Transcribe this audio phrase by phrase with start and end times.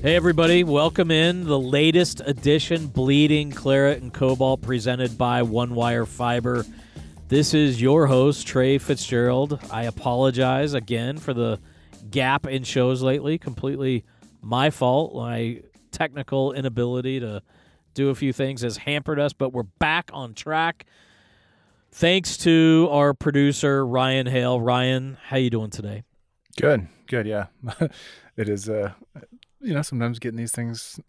[0.00, 6.06] Hey, everybody, welcome in the latest edition Bleeding Claret and Cobalt presented by One Wire
[6.06, 6.64] Fiber.
[7.26, 9.58] This is your host, Trey Fitzgerald.
[9.72, 11.58] I apologize again for the
[12.12, 13.38] gap in shows lately.
[13.38, 14.04] Completely
[14.40, 15.16] my fault.
[15.16, 17.42] My technical inability to
[17.94, 20.86] do a few things has hampered us, but we're back on track.
[21.90, 24.60] Thanks to our producer Ryan Hale.
[24.60, 26.04] Ryan, how you doing today?
[26.56, 27.26] Good, good.
[27.26, 27.46] Yeah,
[28.36, 28.68] it is.
[28.68, 28.92] Uh,
[29.60, 31.00] you know, sometimes getting these things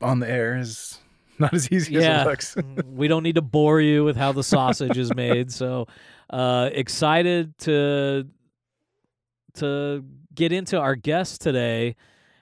[0.00, 0.98] on the air is
[1.38, 2.20] not as easy Yeah.
[2.20, 2.56] as it looks.
[2.86, 5.50] we don't need to bore you with how the sausage is made.
[5.52, 5.86] So
[6.30, 8.26] uh, excited to
[9.54, 11.96] to get into our guest today,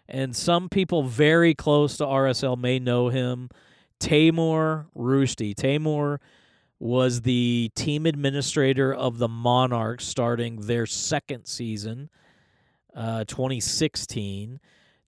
[0.08, 3.48] and some people very close to RSL may know him,
[4.00, 5.54] Tamor Roosty.
[5.54, 6.18] Tamor
[6.78, 12.10] was the team administrator of the Monarchs starting their second season,
[12.94, 14.60] uh, 2016.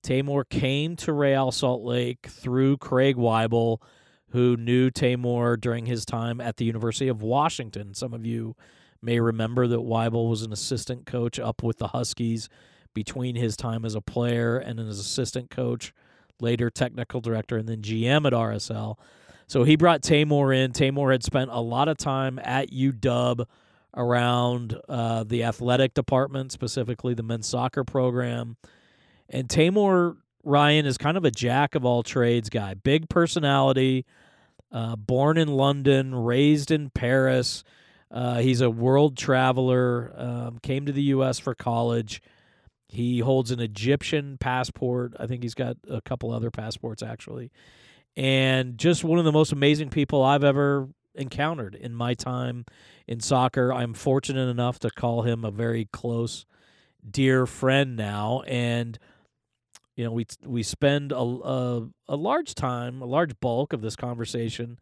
[0.02, 3.82] Tamor came to Real Salt Lake through Craig Waibel,
[4.30, 7.94] who knew Tamor during his time at the University of Washington.
[7.94, 8.54] Some of you
[9.02, 12.48] may remember that Waibel was an assistant coach up with the Huskies
[12.94, 15.92] between his time as a player and as assistant coach,
[16.40, 18.96] later technical director, and then GM at RSL.
[19.46, 20.72] So he brought Tamor in.
[20.72, 23.46] Tamor had spent a lot of time at UW
[23.96, 28.56] around uh, the athletic department, specifically the men's soccer program.
[29.30, 32.74] And Tamor Ryan is kind of a jack of all trades guy.
[32.74, 34.06] Big personality,
[34.72, 37.64] uh, born in London, raised in Paris.
[38.10, 41.38] Uh, he's a world traveler, um, came to the U.S.
[41.38, 42.22] for college.
[42.88, 45.12] He holds an Egyptian passport.
[45.20, 47.50] I think he's got a couple other passports, actually.
[48.16, 52.64] And just one of the most amazing people I've ever encountered in my time
[53.06, 53.72] in soccer.
[53.72, 56.46] I'm fortunate enough to call him a very close,
[57.08, 58.42] dear friend now.
[58.46, 58.98] And
[59.98, 63.96] you know we we spend a, a, a large time a large bulk of this
[63.96, 64.78] conversation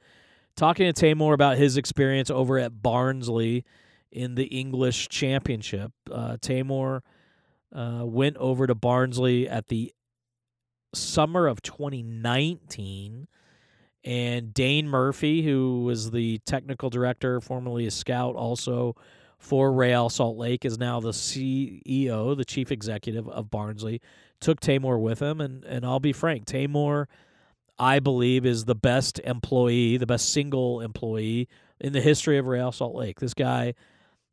[0.56, 3.64] talking to Tamor about his experience over at Barnsley
[4.12, 5.92] in the English Championship.
[6.10, 7.00] Uh, Tamor
[7.74, 9.92] uh, went over to Barnsley at the
[10.94, 13.26] summer of 2019.
[14.04, 18.94] And Dane Murphy, who was the technical director, formerly a scout, also
[19.38, 24.00] for Real Salt Lake, is now the CEO, the chief executive of Barnsley
[24.40, 27.06] took Tamor with him, and and I'll be frank, Tamor,
[27.78, 31.48] I believe, is the best employee, the best single employee
[31.80, 33.20] in the history of Real Salt Lake.
[33.20, 33.74] This guy,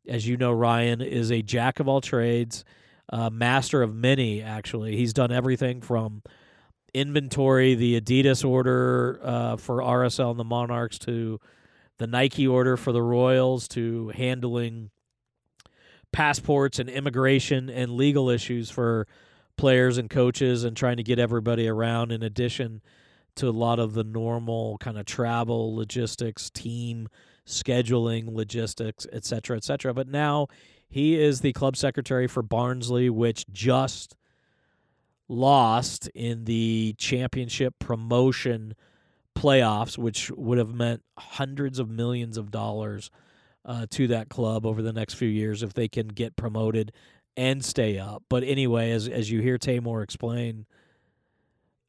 [0.08, 2.64] as you know, Ryan, is a jack of all trades,
[3.10, 4.42] uh, master of many.
[4.42, 6.22] Actually, he's done everything from
[6.94, 11.40] inventory, the Adidas order uh, for RSL and the Monarchs, to
[11.98, 14.90] the Nike order for the Royals, to handling
[16.12, 19.06] passports and immigration and legal issues for
[19.56, 22.82] players and coaches and trying to get everybody around in addition
[23.36, 27.08] to a lot of the normal kind of travel logistics team
[27.46, 29.92] scheduling logistics et cetera et cetera.
[29.92, 30.48] But now
[30.88, 34.16] he is the club secretary for barnsley which just
[35.28, 38.74] lost in the championship promotion
[39.36, 43.10] playoffs which would have meant hundreds of millions of dollars
[43.64, 46.92] uh, to that club over the next few years if they can get promoted
[47.36, 48.24] and stay up.
[48.28, 50.66] But anyway, as as you hear Tamor explain,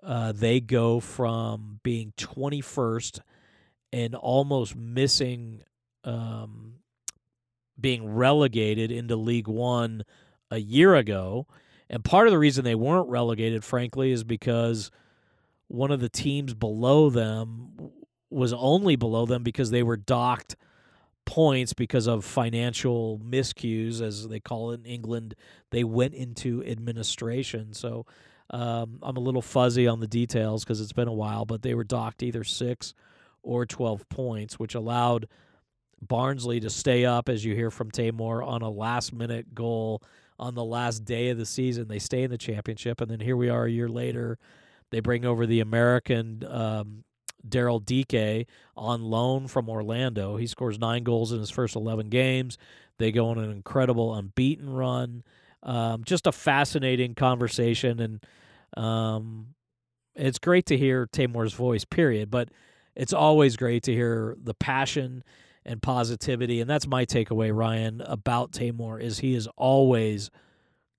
[0.03, 3.19] uh, they go from being 21st
[3.91, 5.63] and almost missing
[6.03, 6.75] um,
[7.79, 10.03] being relegated into League One
[10.51, 11.47] a year ago.
[11.89, 14.91] And part of the reason they weren't relegated, frankly, is because
[15.67, 17.91] one of the teams below them
[18.29, 20.56] was only below them because they were docked
[21.25, 25.36] points because of financial miscues, as they call it in England.
[25.72, 27.74] They went into administration.
[27.74, 28.06] So
[28.50, 31.74] um, I'm a little fuzzy on the details because it's been a while, but they
[31.74, 32.94] were docked either six
[33.41, 35.28] or 12 points, which allowed
[36.02, 40.01] Barnsley to stay up, as you hear from Tamor, on a last minute goal
[40.38, 41.88] on the last day of the season.
[41.88, 43.01] They stay in the championship.
[43.01, 44.38] And then here we are a year later.
[44.92, 47.05] They bring over the American um,
[47.47, 50.38] Daryl Dike on loan from Orlando.
[50.38, 52.57] He scores nine goals in his first 11 games.
[52.97, 55.24] They go on an incredible unbeaten run.
[55.63, 58.24] Um, just a fascinating conversation, and
[58.77, 59.47] um,
[60.15, 61.86] it's great to hear Tamor's voice.
[61.86, 62.30] Period.
[62.30, 62.50] But
[62.95, 65.24] it's always great to hear the passion
[65.65, 70.30] and positivity, and that's my takeaway, Ryan, about Tamor is he is always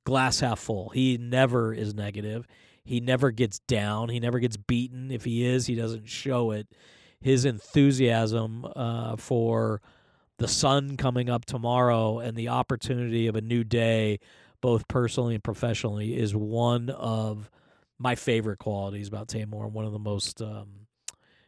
[0.04, 0.88] glass half full.
[0.90, 2.46] He never is negative.
[2.86, 4.08] He never gets down.
[4.08, 5.10] He never gets beaten.
[5.10, 6.68] If he is, he doesn't show it.
[7.20, 9.82] His enthusiasm uh, for
[10.38, 14.20] the sun coming up tomorrow and the opportunity of a new day,
[14.60, 17.50] both personally and professionally, is one of
[17.98, 20.86] my favorite qualities about Tamor and one of the most um,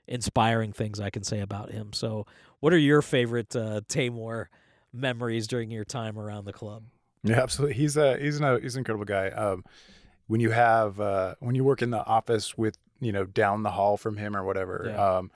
[0.09, 1.93] inspiring things I can say about him.
[1.93, 2.27] So,
[2.59, 4.47] what are your favorite uh, Tamor
[4.93, 6.83] memories during your time around the club?
[7.23, 7.77] Yeah, absolutely.
[7.77, 9.29] He's a he's an he's an incredible guy.
[9.29, 9.65] Um,
[10.29, 13.73] when you have uh, when you work in the office with you know down the
[13.73, 15.17] hall from him or whatever, Yeah.
[15.19, 15.31] um,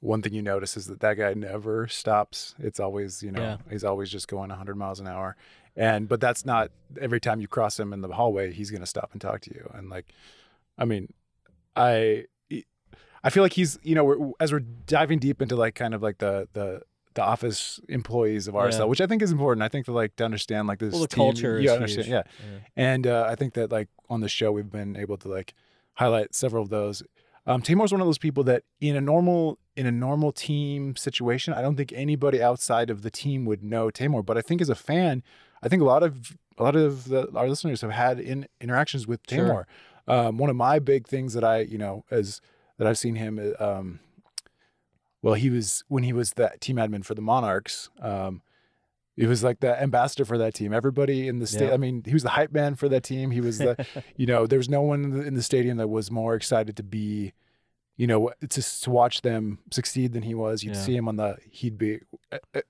[0.00, 2.54] one thing you notice is that that guy never stops.
[2.58, 3.56] It's always you know Yeah.
[3.70, 5.36] he's always just going 100 miles an hour,
[5.76, 8.86] and but that's not every time you cross him in the hallway he's going to
[8.86, 9.70] stop and talk to you.
[9.74, 10.12] And like,
[10.78, 11.12] I mean,
[11.76, 12.26] I
[13.24, 16.02] I feel like he's you know we're, as we're diving deep into like kind of
[16.02, 16.82] like the the
[17.14, 18.84] the office employees of RSL, Yeah.
[18.84, 19.62] which I think is important.
[19.62, 22.12] I think to like to understand like this Well, the team, culture is understand, huge.
[22.14, 22.22] yeah.
[22.76, 25.54] And uh, I think that like on the show we've been able to like
[25.94, 27.02] highlight several of those.
[27.46, 31.54] Um, Tamor's one of those people that in a normal in a normal team situation,
[31.54, 34.24] I don't think anybody outside of the team would know Tamor.
[34.24, 35.22] But I think as a fan,
[35.62, 39.06] I think a lot of a lot of the, our listeners have had in interactions
[39.06, 39.46] with Tamor.
[39.46, 39.66] Sure.
[40.06, 42.40] Um, one of my big things that I you know as
[42.76, 44.00] that I've seen him um,
[45.22, 47.90] well he was when he was the team admin for the Monarchs.
[48.00, 48.42] Um,
[49.16, 50.72] he was like the ambassador for that team.
[50.72, 51.66] Everybody in the state.
[51.68, 51.74] Yeah.
[51.74, 53.32] I mean, he was the hype man for that team.
[53.32, 53.84] He was the,
[54.16, 57.32] you know, there was no one in the, stadium that was more excited to be,
[57.96, 60.62] you know, to to watch them succeed than he was.
[60.62, 60.82] You'd Yeah.
[60.82, 61.36] see him on the.
[61.50, 61.98] He'd be.
[62.30, 62.60] Uh, uh,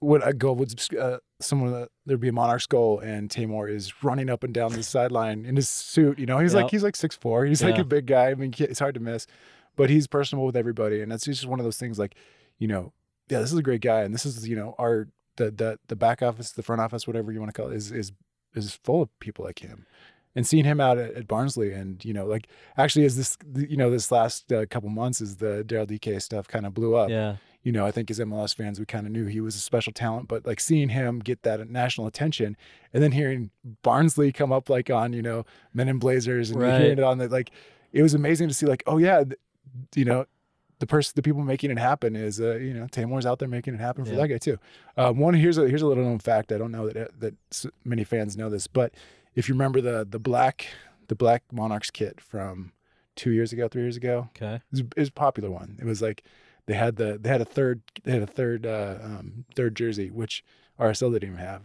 [0.00, 4.04] would a goal would uh, someone uh, there'd be a Monarchs goal and Tamor is
[4.04, 6.18] running up and down the sideline in his suit.
[6.18, 6.62] You know, he's Yep.
[6.64, 7.44] like he's like six four.
[7.46, 8.28] He's like a big guy.
[8.30, 9.26] I mean, it's hard to miss,
[9.76, 11.98] but he's personable with everybody, and that's just one of those things.
[11.98, 12.14] Like,
[12.58, 12.92] you know,
[13.28, 15.96] yeah, this is a great guy, and this is you know our the the the
[15.96, 18.12] back office, the front office, whatever you want to call it, is is
[18.54, 19.86] is full of people like him.
[20.34, 22.46] And seeing him out at, at Barnsley, and you know, like
[22.76, 26.46] actually, as this you know this last uh, couple months, as the Daryl Dike stuff
[26.46, 27.36] kind of blew up, Yeah.
[27.62, 29.94] you know, I think as MLS fans, we kind of knew he was a special
[29.94, 32.54] talent, but like seeing him get that national attention
[32.92, 33.50] and then hearing
[33.82, 36.80] Barnsley come up like on, you know, Men in Blazers and Right.
[36.82, 37.50] hearing it on the, like,
[37.92, 39.24] it was amazing to see like, oh yeah,
[39.94, 40.26] you know,
[40.78, 43.74] the person, the people making it happen is, uh, you know, Tamor's out there making
[43.74, 44.18] it happen for Yeah.
[44.18, 44.58] that guy too.
[44.96, 46.52] Um, one, here's a, here's a little known fact.
[46.52, 47.34] I don't know that, that
[47.84, 48.92] many fans know this, but
[49.34, 50.66] if you remember the, the black,
[51.08, 52.72] the black Monarchs kit from
[53.14, 54.56] two years ago, three years ago, Okay.
[54.56, 55.76] it was, it was a popular one.
[55.80, 56.24] It was like
[56.66, 60.10] they had the they had a third they had a third uh, um, third jersey,
[60.10, 60.44] which
[60.78, 61.62] RSL didn't even have.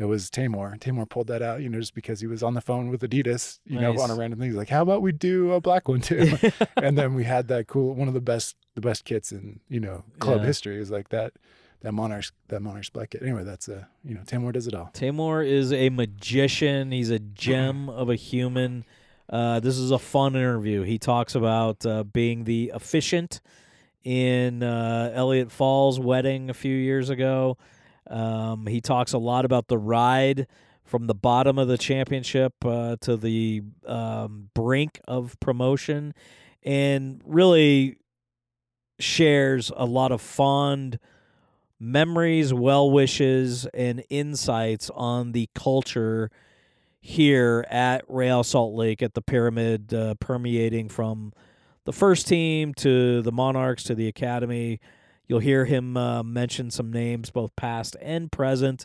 [0.00, 0.78] It was Tamor.
[0.80, 3.58] Tamor pulled that out, you know, just because he was on the phone with Adidas,
[3.66, 4.48] you know, on a random thing.
[4.48, 6.38] He's like, "How about we do a black one too?"
[6.76, 9.78] and then we had that cool one of the best the best kits in you
[9.78, 10.46] know club Yeah.
[10.46, 11.34] history is like that
[11.82, 13.22] that Monarchs that Monarchs black kit.
[13.22, 14.90] Anyway, that's a you know Tamor does it all.
[14.94, 16.92] Tamor is a magician.
[16.92, 18.86] He's a gem of a human.
[19.28, 20.82] Uh, this is a fun interview.
[20.82, 23.40] He talks about uh, being the efficient
[24.02, 27.58] in uh, Elliott Falls' wedding a few years ago.
[28.10, 30.46] Um, he talks a lot about the ride
[30.84, 36.12] from the bottom of the championship uh, to the um, brink of promotion,
[36.64, 37.96] and really
[38.98, 40.98] shares a lot of fond
[41.78, 46.30] memories, well wishes, and insights on the culture
[47.00, 51.32] here at Real Salt Lake at the Pyramid, uh, permeating from
[51.84, 54.80] the first team to the Monarchs to the Academy.
[55.30, 58.84] You'll hear him uh, mention some names, both past and present,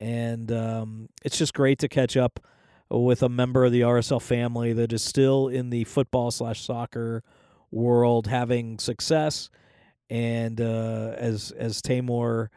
[0.00, 2.40] and um, it's just great to catch up
[2.88, 7.22] with a member of the RSL family that is still in the football slash soccer
[7.70, 9.50] world, having success
[10.08, 12.48] and uh, as as Tamor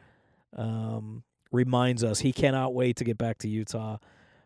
[0.56, 3.98] um, reminds us, he cannot wait to get back to Utah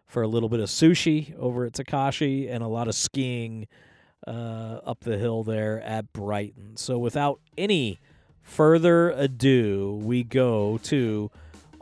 [0.08, 3.68] for a little bit of sushi over at Takashi and a lot of skiing
[4.28, 6.78] uh, up the hill there at Brighton.
[6.78, 8.00] So, without any
[8.44, 11.32] further ado, we go to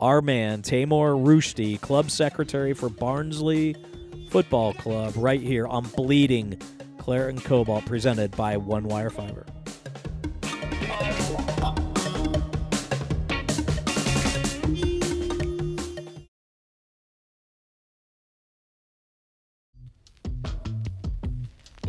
[0.00, 3.76] our man Tamor Rushdie, club secretary for Barnsley
[4.30, 6.60] Football Club, right here on Bleeding
[6.98, 9.46] Claret and Cobalt, presented by One Wire Fiber.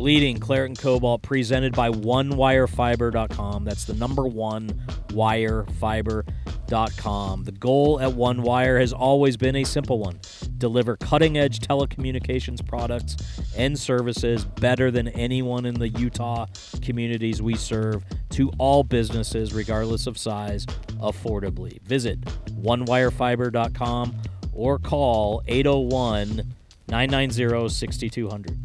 [0.02, 3.62] Bleeding Claret and Cobalt presented by OneWireFiber.com.
[3.62, 4.70] That's the number one
[5.10, 7.44] wirefiber.com.
[7.44, 10.18] The goal at One Wire has always been a simple one
[10.58, 13.16] deliver cutting edge telecommunications products
[13.56, 16.46] and services better than anyone in the Utah
[16.82, 20.66] communities we serve to all businesses, regardless of size,
[21.00, 21.80] affordably.
[21.82, 22.20] Visit
[22.60, 24.20] OneWireFiber.com
[24.52, 26.54] or call 801
[26.88, 28.58] 990 6200.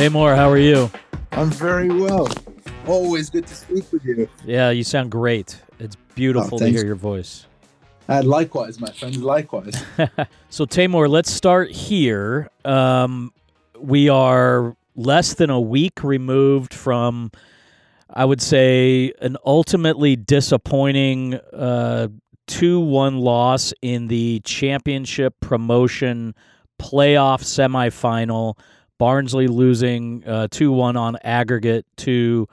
[0.00, 0.90] Tamor, how are you?
[1.32, 2.26] I'm very well.
[2.86, 4.30] Always good to speak with you.
[4.46, 5.60] Yeah, you sound great.
[5.78, 7.46] It's beautiful to hear your voice.
[8.08, 9.22] Uh, likewise, my friend.
[9.22, 9.74] Likewise.
[10.48, 12.48] so Tamor, let's start here.
[12.64, 13.34] Um,
[13.78, 17.30] we are less than a week removed from,
[18.08, 22.08] I would say, an ultimately disappointing uh,
[22.46, 26.34] two-one loss in the championship promotion
[26.80, 28.56] playoff semifinal.
[29.00, 32.46] Barnsley losing uh, two one on aggregate to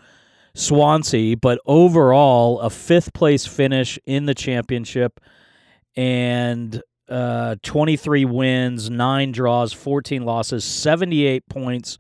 [0.53, 5.19] Swansea, but overall a fifth place finish in the championship
[5.97, 11.97] and uh, 23 wins, nine draws, 14 losses, 78 points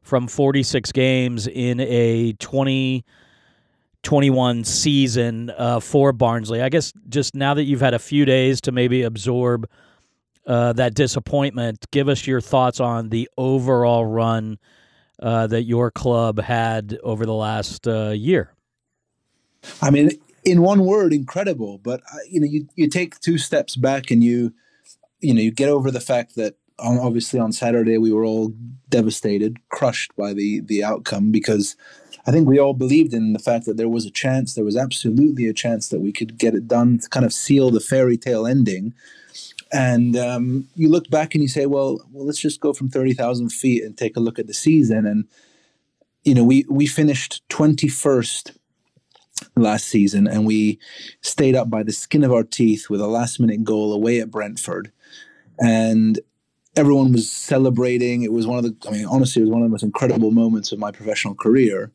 [0.00, 6.62] from 46 games in a 2021 season uh, for Barnsley.
[6.62, 9.68] I guess just now that you've had a few days to maybe absorb
[10.48, 14.58] uh, that disappointment, give us your thoughts on the overall run
[15.20, 18.54] uh, that your club had over the last uh, year.
[19.82, 20.10] I mean,
[20.44, 21.78] in one word, incredible.
[21.78, 24.54] But uh, you know, you you take two steps back and you
[25.20, 28.54] you know you get over the fact that obviously on Saturday we were all
[28.88, 31.76] devastated, crushed by the the outcome because
[32.26, 34.76] I think we all believed in the fact that there was a chance, there was
[34.76, 38.16] absolutely a chance that we could get it done, to kind of seal the fairy
[38.16, 38.94] tale ending.
[39.72, 43.12] And um, you look back and you say, well, well, let's just go from thirty
[43.12, 45.06] thousand feet and take a look at the season.
[45.06, 45.26] And
[46.24, 48.52] you know, we we finished twenty first
[49.56, 50.78] last season, and we
[51.20, 54.30] stayed up by the skin of our teeth with a last minute goal away at
[54.30, 54.90] Brentford.
[55.60, 56.18] And
[56.76, 58.22] everyone was celebrating.
[58.22, 60.30] It was one of the, I mean, honestly, it was one of the most incredible
[60.30, 61.92] moments of my professional career.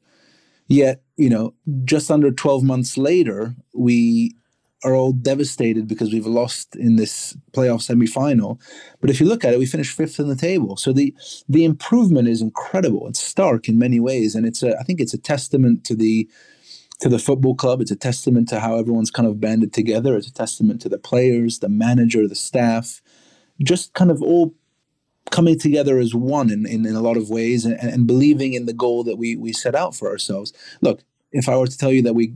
[0.67, 1.53] Yet, you know,
[1.85, 4.35] just under 12 months later, we
[4.83, 8.59] are all devastated because we've lost in this playoff semifinal.
[9.01, 10.77] But if you look at it, we finished fifth in the table.
[10.77, 11.13] So the
[11.47, 13.07] the improvement is incredible.
[13.07, 16.29] It's stark in many ways, and it's a I think it's a testament to the
[16.99, 17.81] to the football club.
[17.81, 20.15] It's a testament to how everyone's kind of banded together.
[20.15, 23.01] It's a testament to the players, the manager, the staff,
[23.61, 24.53] just kind of all
[25.31, 28.65] coming together as one in, in, in a lot of ways and, and believing in
[28.65, 30.53] the goal that we we set out for ourselves.
[30.81, 32.35] Look, if I were to tell you that we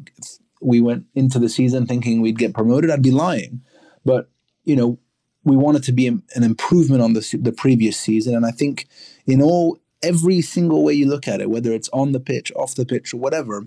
[0.62, 3.62] we went into the season thinking we'd get promoted, I'd be lying.
[4.06, 4.30] But
[4.64, 5.00] you know,
[5.44, 8.88] we wanted to be an improvement on the the previous season, and I think
[9.26, 12.76] in all every single way you look at it, whether it's on the pitch, off
[12.76, 13.66] the pitch, or whatever,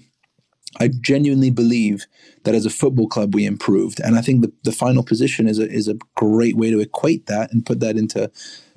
[0.78, 2.06] I genuinely believe
[2.44, 5.59] that as a football club we improved, and I think the, the final position is
[5.59, 8.30] a is a great way to equate that and put that into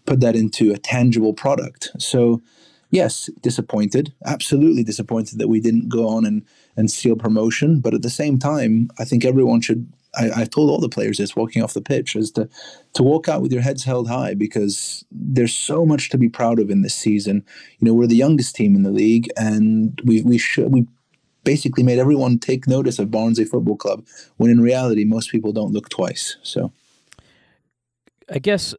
[0.06, 1.92] put that into a tangible product.
[2.00, 2.42] So,
[2.90, 8.02] yes, disappointed, absolutely disappointed that we didn't go on and and seal promotion, but at
[8.02, 9.92] the same time, I think everyone should.
[10.16, 12.48] I, I've told all the players this walking off the pitch is to
[12.94, 16.60] to walk out with your heads held high because there's so much to be proud
[16.60, 17.44] of in this season.
[17.80, 20.86] You know, we're the youngest team in the league, and we we should we
[21.44, 24.06] basically made everyone take notice of Barnsley Football Club
[24.38, 26.38] when in reality most people don't look twice.
[26.44, 26.72] So
[28.30, 28.74] I guess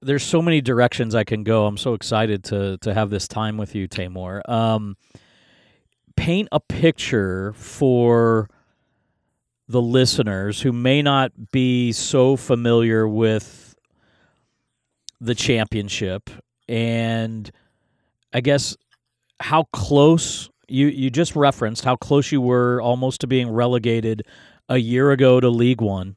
[0.00, 1.66] there's so many directions I can go.
[1.66, 4.46] I'm so excited to to have this time with you, Tamor.
[4.48, 4.96] Um,
[6.16, 8.48] paint a picture for
[9.68, 13.74] the listeners who may not be so familiar with
[15.20, 16.30] the championship
[16.68, 17.50] and
[18.32, 18.76] I guess
[19.40, 24.22] how close you you just referenced how close you were almost to being relegated
[24.68, 26.16] a year ago to League One.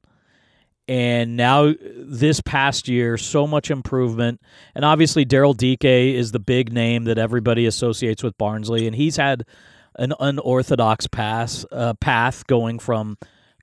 [0.87, 4.39] And now, this past year, so much improvement.
[4.75, 8.85] And obviously, Daryl Dike is the big name that everybody associates with Barnsley.
[8.85, 9.45] And he's had
[9.97, 13.17] an unorthodox pass, uh, path going from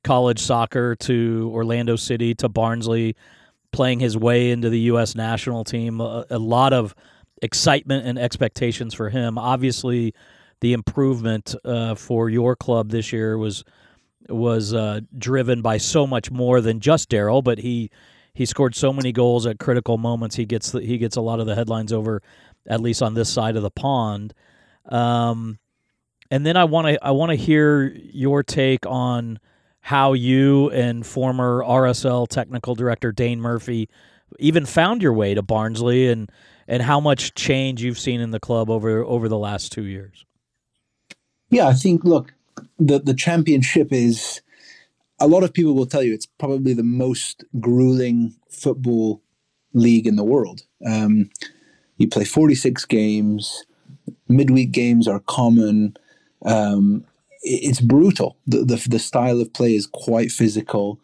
[0.04, 3.16] college soccer to Orlando City to Barnsley,
[3.70, 5.14] playing his way into the U.S.
[5.14, 6.00] national team.
[6.00, 6.94] A, a lot of
[7.40, 9.38] excitement and expectations for him.
[9.38, 10.14] Obviously,
[10.60, 13.64] the improvement uh, for your club this year was
[14.28, 17.90] was uh, driven by so much more than just Daryl, but he
[18.34, 20.36] he scored so many goals at critical moments.
[20.36, 22.22] He gets the, he gets a lot of the headlines over,
[22.66, 24.32] at least on this side of the pond.
[24.86, 25.58] Um,
[26.32, 29.38] and then I want to I want to hear your take on
[29.80, 33.90] how you and former RSL technical director Dane Murphy
[34.38, 36.32] even found your way to Barnsley and
[36.66, 40.24] and how much change you've seen in the club over over the last two years.
[41.50, 42.32] Yeah, I think look,
[42.78, 44.40] the the championship is
[45.20, 49.20] a lot of people will tell you it's probably the most grueling football
[49.74, 50.62] league in the world.
[50.86, 51.28] Um,
[51.98, 53.66] you play 46 games,
[54.28, 55.94] midweek games are common.
[56.44, 57.04] Um,
[57.42, 58.36] it's brutal.
[58.46, 61.00] The, the, the style of play is quite physical.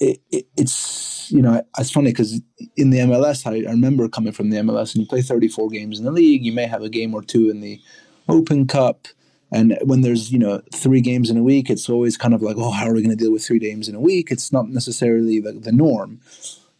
[0.00, 2.40] It, it, it's you know it's funny because
[2.76, 5.98] in the MLS I, I, remember coming from the MLS and you play 34 games
[5.98, 6.44] in the league.
[6.44, 7.80] You may have a game or two in the
[8.28, 9.08] Open Cup,
[9.52, 12.56] And when there's you know three games in a week, it's always kind of like,
[12.58, 14.30] oh, how are we going to deal with three games in a week?
[14.30, 16.20] It's not necessarily the, the norm.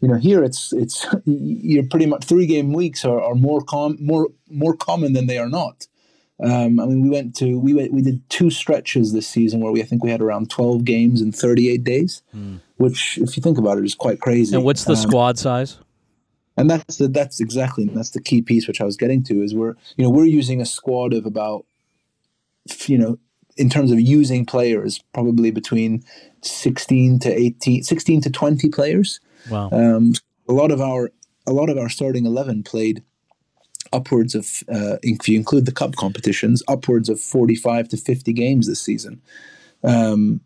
[0.00, 3.96] You know, here it's it's you're pretty much three game weeks are, are more com
[4.00, 5.86] more more common than they are not.
[6.42, 9.72] Um, I mean, we went to we went, we did two stretches this season where
[9.72, 12.60] we I think we had around twelve games in thirty eight days, mm.
[12.76, 14.54] which if you think about it is quite crazy.
[14.54, 15.78] And what's the um, squad size?
[16.56, 19.54] And that's the, that's exactly that's the key piece which I was getting to is
[19.54, 21.66] we're you know we're using a squad of about
[22.86, 23.18] you know
[23.56, 26.04] in terms of using players probably between
[26.42, 30.12] 16 to 18 16 to 20 players wow um,
[30.48, 31.10] a lot of our
[31.46, 33.02] a lot of our starting 11 played
[33.94, 38.66] upwards of uh, if you include the cup competitions upwards of 45 to 50 games
[38.66, 39.20] this season
[39.84, 40.40] um,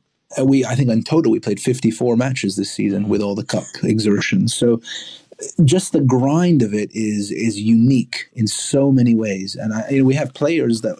[0.45, 3.65] we i think in total we played 54 matches this season with all the cup
[3.83, 4.81] exertions so
[5.65, 9.99] just the grind of it is is unique in so many ways and I, you
[9.99, 10.99] know, we have players that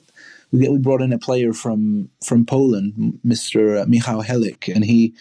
[0.53, 3.87] we brought in a player from from Poland, Mr.
[3.87, 5.15] Michał Helik, and he,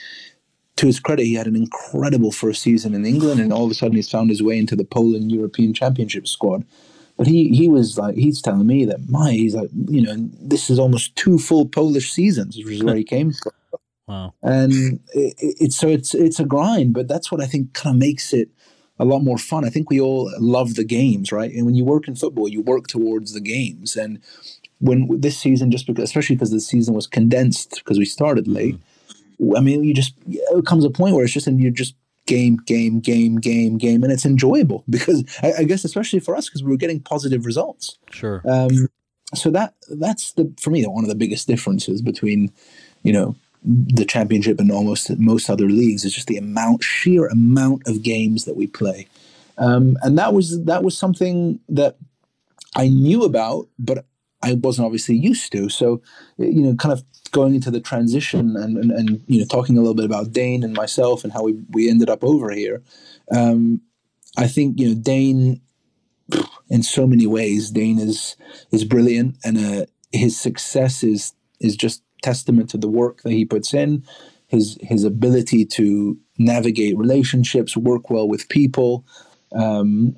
[0.77, 3.73] to his credit, he had an incredible first season in England, and all of a
[3.73, 6.63] sudden he's found his way into the Poland European Championship squad.
[7.17, 10.69] But he he was like he's telling me that my he's like you know this
[10.69, 13.51] is almost two full Polish seasons, which is where he came from.
[14.07, 14.33] Wow!
[14.41, 17.99] And it, it's so it's it's a grind, but that's what I think kind of
[17.99, 18.47] makes it
[18.99, 19.65] a lot more fun.
[19.65, 21.51] I think we all love the games, right?
[21.51, 24.21] And when you work in football, you work towards the games, and
[24.79, 28.75] when this season, just because, especially because the season was condensed because we started late.
[29.41, 29.57] Mm-hmm.
[29.57, 31.95] I mean, you just it comes a point where it's just and you just
[32.27, 36.47] game, game, game, game, game, and it's enjoyable because I, I guess especially for us
[36.47, 37.97] because we were getting positive results.
[38.11, 38.41] Sure.
[38.47, 38.87] Um,
[39.35, 42.51] so that that's the for me one of the biggest differences between
[43.03, 47.85] you know the championship and almost most other leagues is just the amount sheer amount
[47.87, 49.07] of games that we play
[49.57, 51.97] um, and that was that was something that
[52.75, 54.05] I knew about but
[54.41, 55.69] I wasn't obviously used to.
[55.69, 56.01] So,
[56.37, 59.81] you know, kind of going into the transition and, and, and you know, talking a
[59.81, 62.83] little bit about Dane and myself and how we, we ended up over here.
[63.31, 63.81] Um,
[64.37, 65.61] I think, you know, Dane,
[66.69, 68.35] in so many ways, Dane is,
[68.71, 73.45] is brilliant and uh, his success is, is just testament to the work that he
[73.45, 74.03] puts in,
[74.47, 79.05] his, his ability to navigate relationships, work well with people,
[79.53, 80.15] um,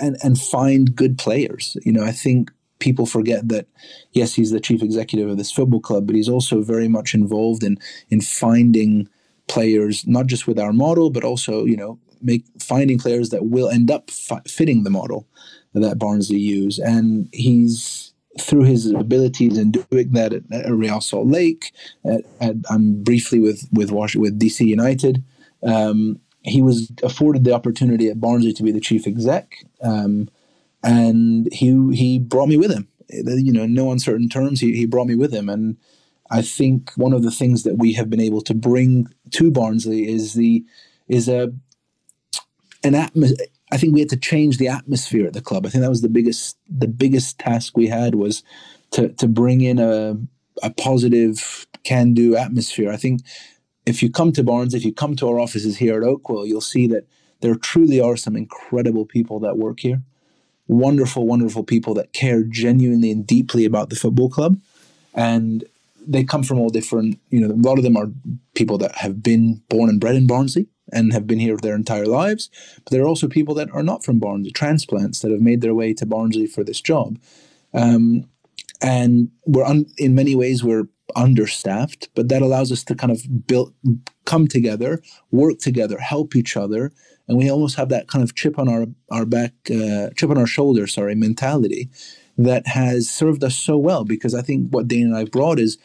[0.00, 1.76] and, and find good players.
[1.84, 3.66] You know, I think people forget that
[4.12, 7.62] yes, he's the chief executive of this football club, but he's also very much involved
[7.62, 7.78] in
[8.10, 9.08] in finding
[9.48, 13.68] players, not just with our model, but also you know make finding players that will
[13.68, 15.26] end up fi- fitting the model
[15.74, 21.26] that Barnsley use, and he's through his abilities in doing that at, at Real Salt
[21.26, 21.72] Lake,
[22.04, 25.22] at, at, I'm briefly with with with DC United.
[25.62, 29.56] Um, he was afforded the opportunity at Barnsley to be the chief exec.
[29.82, 30.28] Um,
[30.82, 32.88] and he he brought me with him.
[33.08, 34.60] You know, no uncertain terms.
[34.60, 35.76] He he brought me with him, and
[36.30, 40.08] I think one of the things that we have been able to bring to Barnsley
[40.08, 40.64] is the
[41.08, 41.52] is a
[42.84, 43.46] an atmosphere.
[43.70, 45.66] I think we had to change the atmosphere at the club.
[45.66, 48.42] I think that was the biggest the biggest task we had was
[48.92, 50.16] to to bring in a
[50.62, 52.92] a positive can do atmosphere.
[52.92, 53.20] I think
[53.86, 56.60] if you come to Barnes, if you come to our offices here at Oakwell, you'll
[56.60, 57.06] see that
[57.40, 60.02] there truly are some incredible people that work here
[60.68, 64.60] wonderful, wonderful people that care genuinely and deeply about the football club.
[65.14, 65.64] And
[66.06, 68.10] they come from all different, you know, a lot of them are
[68.54, 72.06] people that have been born and bred in Barnsley and have been here their entire
[72.06, 72.50] lives.
[72.84, 75.74] But there are also people that are not from Barnsley, transplants that have made their
[75.74, 77.18] way to Barnsley for this job.
[77.74, 78.28] Um,
[78.80, 83.46] and we're un- in many ways we're understaffed, but that allows us to kind of
[83.46, 83.74] build,
[84.24, 86.92] come together, work together, help each other,
[87.28, 90.38] and we almost have that kind of chip on our our back, uh, chip on
[90.38, 91.88] our shoulder, sorry, mentality
[92.36, 94.04] that has served us so well.
[94.04, 95.78] Because I think what Dane and I brought is,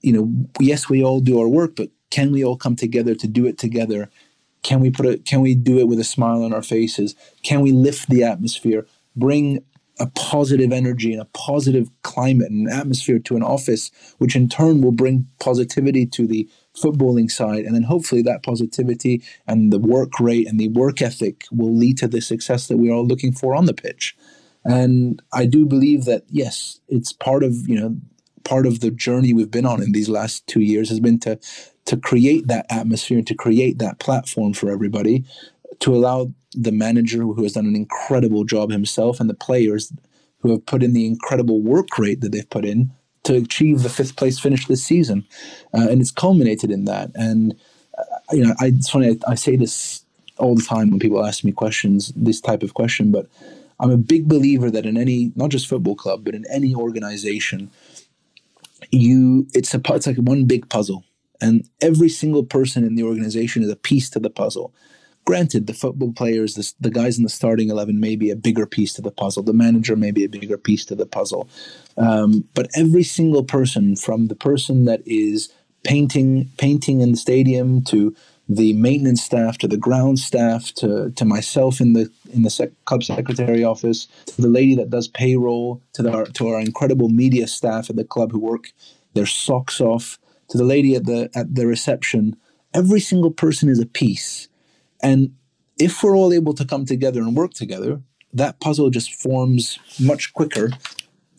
[0.00, 3.26] you know, yes, we all do our work, but can we all come together to
[3.26, 4.08] do it together?
[4.62, 5.24] Can we put it?
[5.24, 7.14] Can we do it with a smile on our faces?
[7.42, 8.86] Can we lift the atmosphere?
[9.16, 9.64] Bring
[9.98, 14.82] a positive energy and a positive climate and atmosphere to an office, which in turn
[14.82, 17.64] will bring positivity to the footballing side.
[17.64, 21.98] And then hopefully that positivity and the work rate and the work ethic will lead
[21.98, 24.16] to the success that we're all looking for on the pitch.
[24.64, 27.96] And I do believe that, yes, it's part of, you know,
[28.44, 31.38] part of the journey we've been on in these last two years has been to
[31.86, 35.24] to create that atmosphere and to create that platform for everybody
[35.78, 39.92] to allow the manager who has done an incredible job himself and the players
[40.40, 42.90] who have put in the incredible work rate that they've put in
[43.26, 45.26] to achieve the fifth place finish this season,
[45.74, 47.10] uh, and it's culminated in that.
[47.14, 47.56] And
[47.98, 49.10] uh, you know, I, it's funny.
[49.10, 50.04] I, I, say this
[50.38, 53.10] all the time when people ask me questions, this type of question.
[53.10, 53.26] But
[53.80, 57.70] I'm a big believer that in any, not just football club, but in any organization,
[58.90, 61.04] you it's a it's like one big puzzle,
[61.40, 64.72] and every single person in the organization is a piece to the puzzle.
[65.26, 68.64] Granted, the football players, the, the guys in the starting eleven, may be a bigger
[68.64, 69.42] piece to the puzzle.
[69.42, 71.48] The manager may be a bigger piece to the puzzle,
[71.96, 77.82] um, but every single person, from the person that is painting painting in the stadium
[77.84, 78.14] to
[78.48, 82.72] the maintenance staff to the ground staff to to myself in the in the sec-
[82.84, 87.08] club secretary office to the lady that does payroll to the, our to our incredible
[87.08, 88.72] media staff at the club who work
[89.14, 92.36] their socks off to the lady at the at the reception
[92.72, 94.48] every single person is a piece
[95.02, 95.34] and
[95.78, 98.00] if we're all able to come together and work together
[98.32, 100.70] that puzzle just forms much quicker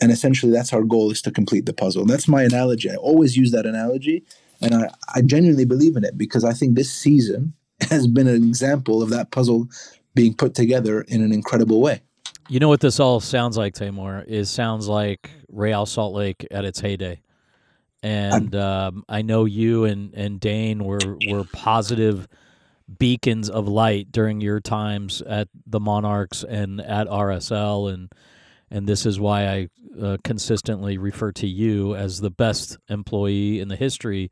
[0.01, 3.35] and essentially that's our goal is to complete the puzzle that's my analogy i always
[3.35, 4.23] use that analogy
[4.61, 7.53] and I, I genuinely believe in it because I think this season
[7.89, 9.67] has been an example of that puzzle
[10.15, 12.01] being put together in an incredible way.
[12.49, 14.25] You know what this all sounds like, Tamor?
[14.25, 17.21] Is sounds like Real Salt Lake at its heyday.
[18.01, 22.27] And um, I know you and, and Dane were, were positive
[22.99, 27.93] beacons of light during your times at the Monarchs and at RSL.
[27.93, 28.11] And
[28.69, 29.69] and this is why I
[30.01, 34.29] uh, consistently refer to you as the best employee in the history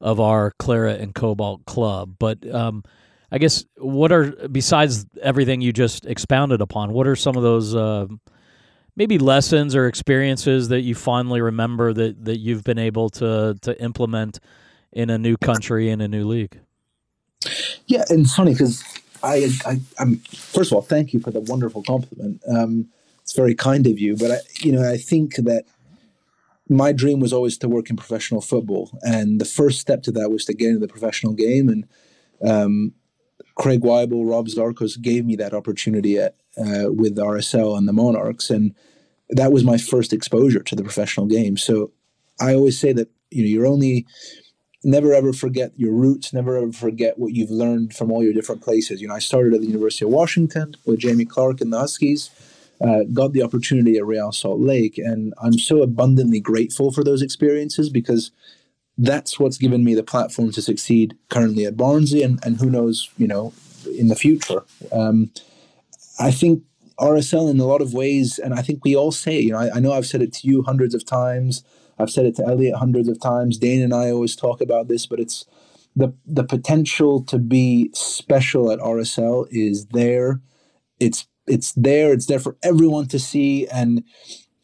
[0.00, 2.16] of our Claret and Cobalt Club.
[2.18, 2.82] But um,
[3.30, 6.92] I guess what are besides everything you just expounded upon?
[6.92, 8.06] What are some of those uh,
[8.96, 13.82] maybe lessons or experiences that you fondly remember that that you've been able to to
[13.82, 14.40] implement
[14.92, 16.60] in a new country in a new league?
[17.86, 18.82] Yeah, and it's funny because
[19.22, 20.16] I, I, I'm.
[20.16, 22.42] first of all, thank you for the wonderful compliment.
[22.48, 22.88] Um,
[23.22, 25.64] it's very kind of you, but I, you know, I think that
[26.68, 30.30] my dream was always to work in professional football, and the first step to that
[30.30, 31.68] was to get into the professional game.
[31.68, 31.88] And
[32.46, 32.92] um,
[33.56, 38.50] Craig Waibel, Rob Zarkos gave me that opportunity at, uh, with RSL and the Monarchs,
[38.50, 38.74] and
[39.30, 41.56] that was my first exposure to the professional game.
[41.56, 41.92] So
[42.40, 44.06] I always say that you know you're only
[44.82, 48.62] never ever forget your roots, never ever forget what you've learned from all your different
[48.62, 49.00] places.
[49.00, 52.30] You know, I started at the University of Washington with Jamie Clark and the Huskies
[52.80, 57.20] uh, got the opportunity at Real Salt Lake, and I'm so abundantly grateful for those
[57.20, 58.30] experiences because
[58.96, 63.10] that's what's given me the platform to succeed currently at Barnsley, and, and who knows,
[63.18, 63.52] you know,
[63.98, 64.62] in the future.
[64.92, 65.30] Um,
[66.18, 66.62] I think
[66.98, 69.76] RSL in a lot of ways, and I think we all say, you know, I,
[69.76, 71.64] I, know I've said it to you hundreds of times.
[72.00, 73.58] I've said it to Elliot hundreds of times.
[73.58, 75.44] Dane and I always talk about this, but it's
[75.94, 80.40] the the potential to be special at RSL is there.
[80.98, 82.12] It's it's there.
[82.12, 83.66] It's there for everyone to see.
[83.68, 84.04] And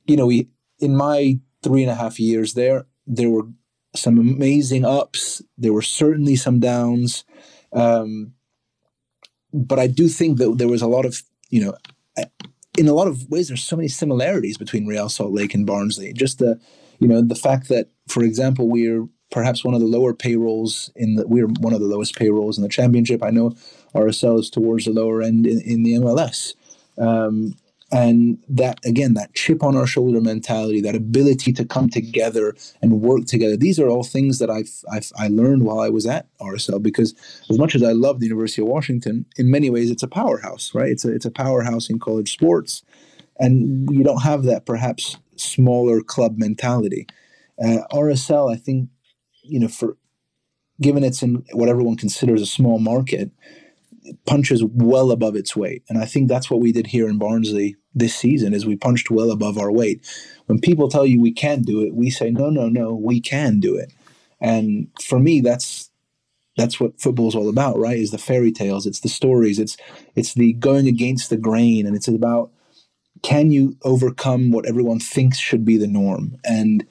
[0.06, 3.48] you know, we in my three and a half years there, there were
[3.94, 5.42] some amazing ups.
[5.58, 7.24] There were certainly some downs.
[7.72, 8.32] Um,
[9.52, 11.76] but I do think that there was a lot of you know,
[12.78, 16.12] in a lot of ways, there's so many similarities between Real Salt Lake and Barnsley.
[16.12, 16.60] Just the
[16.98, 21.16] you know the fact that, for example, we're perhaps one of the lower payrolls in
[21.16, 23.22] the we're one of the lowest payrolls in the championship.
[23.22, 23.54] I know
[23.94, 26.54] is towards the lower end in, in the MLS.
[26.98, 27.56] Um,
[27.92, 33.00] and that again that chip on our shoulder mentality that ability to come together and
[33.00, 36.26] work together these are all things that I've, I've, i learned while i was at
[36.40, 37.14] rsl because
[37.48, 40.74] as much as i love the university of washington in many ways it's a powerhouse
[40.74, 42.82] right it's a, it's a powerhouse in college sports
[43.38, 47.06] and you don't have that perhaps smaller club mentality
[47.62, 48.88] uh, rsl i think
[49.42, 49.96] you know for
[50.80, 53.30] given it's in what everyone considers a small market
[54.26, 55.82] punches well above its weight.
[55.88, 59.10] And I think that's what we did here in Barnsley this season is we punched
[59.10, 60.06] well above our weight.
[60.46, 63.60] When people tell you we can't do it, we say, no, no, no, we can
[63.60, 63.92] do it.
[64.40, 65.90] And for me, that's
[66.56, 67.98] that's what football is all about, right?
[67.98, 69.76] Is the fairy tales, it's the stories, it's
[70.14, 72.50] it's the going against the grain, and it's about
[73.26, 76.36] can you overcome what everyone thinks should be the norm?
[76.44, 76.86] And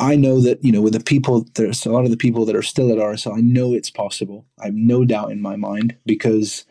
[0.00, 2.56] I know that you know with the people there's a lot of the people that
[2.56, 3.36] are still at RSL.
[3.36, 4.44] I know it's possible.
[4.60, 6.64] I have no doubt in my mind because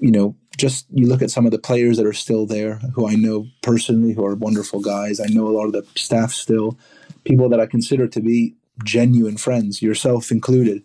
[0.00, 3.06] you know just you look at some of the players that are still there who
[3.06, 5.20] I know personally who are wonderful guys.
[5.20, 6.76] I know a lot of the staff still,
[7.22, 10.82] people that I consider to be genuine friends, yourself included,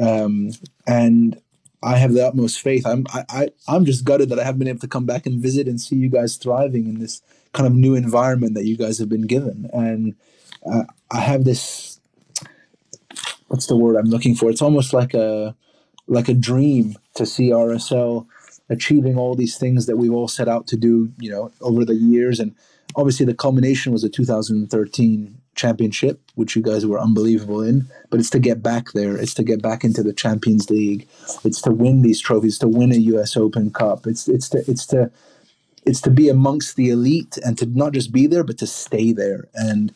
[0.00, 0.52] um,
[0.86, 1.38] and
[1.84, 2.86] I have the utmost faith.
[2.86, 5.42] I'm I, I I'm just gutted that I haven't been able to come back and
[5.42, 8.98] visit and see you guys thriving in this kind of new environment that you guys
[8.98, 10.16] have been given and
[10.66, 12.00] uh, I have this
[13.48, 14.50] what's the word I'm looking for?
[14.50, 15.54] It's almost like a
[16.06, 18.26] like a dream to see RSL
[18.68, 21.94] achieving all these things that we've all set out to do, you know, over the
[21.94, 22.40] years.
[22.40, 22.54] And
[22.96, 27.86] obviously, the culmination was the 2013 championship, which you guys were unbelievable in.
[28.10, 29.16] But it's to get back there.
[29.16, 31.08] It's to get back into the Champions League.
[31.44, 32.58] It's to win these trophies.
[32.58, 33.36] To win a U.S.
[33.36, 34.06] Open Cup.
[34.06, 35.10] It's it's to it's to
[35.86, 39.12] it's to be amongst the elite and to not just be there, but to stay
[39.12, 39.48] there.
[39.54, 39.92] And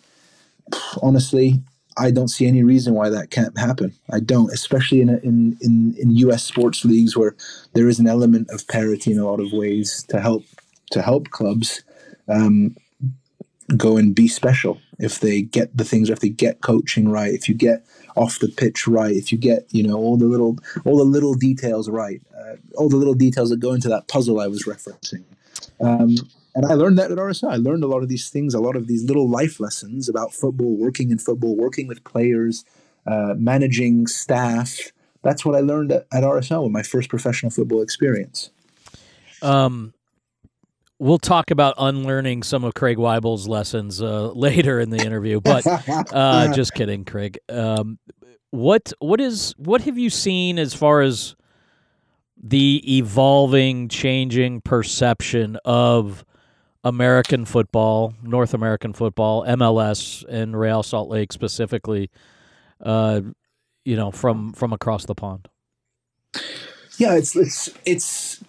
[1.03, 1.61] honestly,
[1.97, 3.93] I don't see any reason why that can't happen.
[4.11, 6.45] I don't, especially in a, in in in U.S.
[6.45, 7.35] sports leagues where
[7.75, 10.45] there is an element of parity in a lot of ways to help
[10.93, 11.83] to help clubs
[12.29, 12.77] um,
[13.77, 17.49] go and be special if they get the things, if they get coaching right, if
[17.49, 17.85] you get
[18.17, 21.35] off the pitch right, if you get you know all the little all the little
[21.35, 25.25] details right, uh, all the little details that go into that puzzle I was referencing.
[25.81, 26.17] Um,
[26.55, 27.53] and I learned that at RSL.
[27.53, 30.35] I learned a lot of these things, a lot of these little life lessons about
[30.35, 32.65] football, working in football, working with players,
[33.07, 34.77] uh, managing staff.
[35.23, 38.51] That's what I learned at, at RSL with my first professional football experience.
[39.41, 39.95] Um,
[40.99, 45.67] we'll talk about unlearning some of Craig Waibel's lessons uh, later in the interview, but
[46.13, 47.39] uh, just kidding, Craig.
[47.49, 47.99] Um,
[48.51, 51.37] what what is what have you seen as far as
[52.43, 56.25] the evolving, changing perception of
[56.85, 62.11] American football, North American football, MLS, and Real Salt Lake specifically?
[62.81, 63.21] Uh,
[63.85, 65.49] you know, from from across the pond.
[66.99, 68.45] Yeah, it's it's it's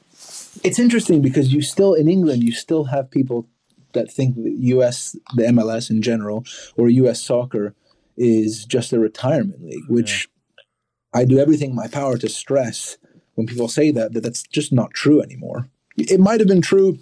[0.64, 3.48] it's interesting because you still in England you still have people
[3.94, 6.46] that think the US the MLS in general
[6.78, 7.76] or US soccer
[8.18, 10.28] is just a retirement league which
[11.14, 11.22] yeah.
[11.22, 12.98] I do everything in my power to stress
[13.36, 16.98] when people say that that that's just not true anymore it might have been true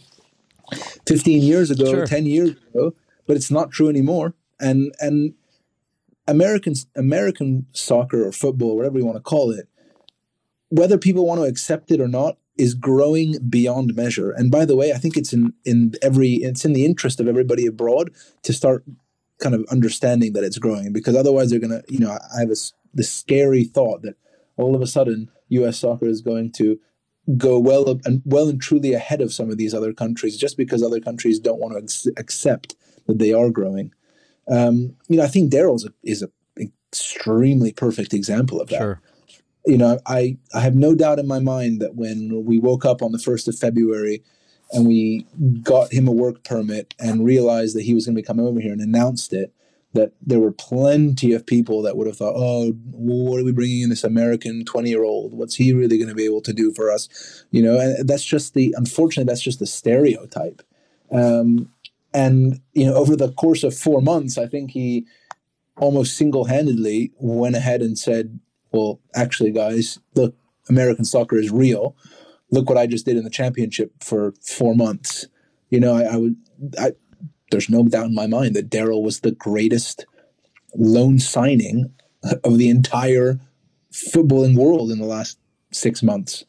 [1.07, 2.05] 15 years ago sure.
[2.05, 2.93] 10 years ago
[3.25, 5.33] but it's not true anymore and and
[6.27, 9.67] American American soccer or football whatever you want to call it
[10.69, 14.32] whether people want to accept it or not is growing beyond measure.
[14.32, 17.28] And by the way, I think it's in in every it's in the interest of
[17.28, 18.12] everybody abroad
[18.43, 18.84] to start
[19.39, 22.74] kind of understanding that it's growing because otherwise they're gonna you know I have this
[22.93, 24.15] this scary thought that
[24.58, 25.80] all of a sudden U.S.
[25.80, 26.80] soccer is going to
[27.38, 30.82] go well and well and truly ahead of some of these other countries just because
[30.82, 33.93] other countries don't want to ex- accept that they are growing.
[34.50, 38.80] Um, you know, I think Daryl's a, is an extremely perfect example of that.
[38.80, 39.02] Sure
[39.67, 43.01] you know, I, I have no doubt in my mind that when we woke up
[43.01, 44.23] on the 1st of February
[44.71, 45.25] and we
[45.62, 48.60] got him a work permit and realized that he was going to be coming over
[48.60, 49.53] here and announced it,
[49.93, 53.82] that there were plenty of people that would have thought, oh, what are we bringing
[53.82, 55.34] in this American 20 year old?
[55.34, 57.45] What's he really going to be able to do for us?
[57.51, 60.62] You know, and that's just the, unfortunately, that's just the stereotype.
[61.12, 61.71] Um,
[62.13, 65.06] and, you know, over the course of four months, I think he
[65.77, 68.39] almost single handedly went ahead and said,
[68.78, 70.36] well, actually, guys, look,
[70.70, 71.96] American soccer is real.
[72.52, 75.26] Look what I just did in the championship for four months.
[75.70, 76.36] You know, I, I would,
[76.80, 76.92] I,
[77.52, 80.06] there's no doubt in my mind that Daryl was the greatest
[80.76, 81.92] loan signing
[82.44, 83.40] of the entire
[83.92, 85.40] footballing world in the last
[85.72, 86.46] six months.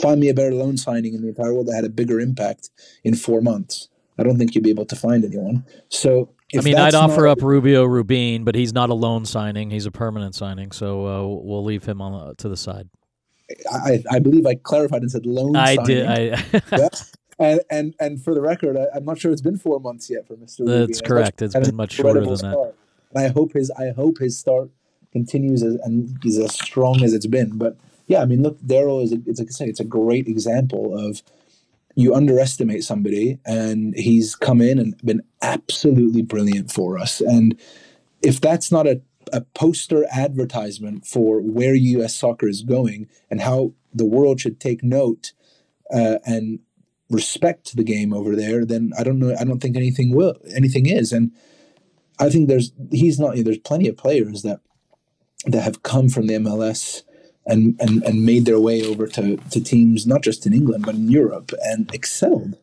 [0.00, 2.70] Find me a better loan signing in the entire world that had a bigger impact
[3.04, 3.88] in four months.
[4.18, 5.64] I don't think you'd be able to find anyone.
[5.88, 9.70] So I mean, I'd offer not, up Rubio Rubin, but he's not a loan signing;
[9.70, 10.72] he's a permanent signing.
[10.72, 12.88] So uh, we'll leave him on uh, to the side.
[13.70, 15.56] I, I believe I clarified and said loan.
[15.56, 15.86] I signing.
[15.86, 16.06] did.
[16.06, 16.88] I yeah.
[17.38, 20.26] And, and and for the record, I, am not sure it's been four months yet
[20.26, 20.66] for Mr.
[20.66, 21.00] That's Rubin.
[21.04, 21.42] correct.
[21.42, 22.54] It's been much shorter than start.
[22.54, 22.74] that.
[23.14, 24.70] And I hope his I hope his start
[25.12, 27.56] continues as, and is as strong as it's been.
[27.56, 31.22] But yeah, I mean, look, Daryl is a, it's a, it's a great example of
[31.94, 37.20] you underestimate somebody and he's come in and been absolutely brilliant for us.
[37.20, 37.58] And
[38.22, 39.00] if that's not a,
[39.32, 44.82] a poster advertisement for where us soccer is going and how the world should take
[44.82, 45.32] note
[45.92, 46.60] uh, and
[47.10, 50.86] respect the game over there then i don't know i don't think anything will anything
[50.86, 51.12] is.
[51.12, 51.32] And
[52.20, 54.60] i think there's he's not there's plenty of players that
[55.46, 57.02] that have come from the mls
[57.46, 60.94] and, and, and made their way over to, to teams not just in England but
[60.94, 62.56] in Europe and excelled.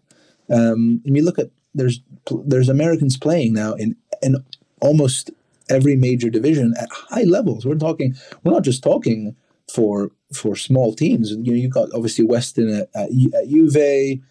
[0.50, 2.02] Um, and you look at there's
[2.46, 4.44] there's Americans playing now in in
[4.82, 5.32] almost
[5.70, 7.66] every major division at high levels.
[7.66, 9.36] We're talking we're not just talking
[9.72, 11.32] for for small teams.
[11.32, 14.22] You know, you've got obviously Weston at, at, at Juve,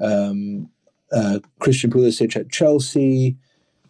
[0.00, 0.68] um,
[1.12, 3.36] uh, Christian Pulisic at Chelsea.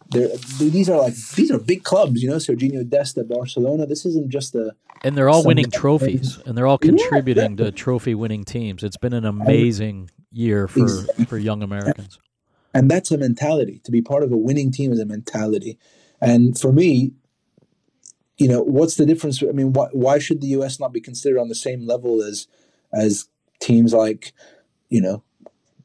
[0.09, 2.37] They're, these are like these are big clubs, you know.
[2.37, 3.85] Sergio Dest at Barcelona.
[3.85, 7.71] This isn't just a and they're all winning trophies, and they're all contributing yeah, to
[7.71, 8.83] trophy-winning teams.
[8.83, 11.25] It's been an amazing year for exactly.
[11.25, 12.19] for young Americans.
[12.73, 13.81] And that's a mentality.
[13.85, 15.77] To be part of a winning team is a mentality.
[16.21, 17.13] And for me,
[18.37, 19.41] you know, what's the difference?
[19.41, 20.79] I mean, why, why should the U.S.
[20.79, 22.47] not be considered on the same level as
[22.93, 23.27] as
[23.59, 24.33] teams like,
[24.89, 25.23] you know,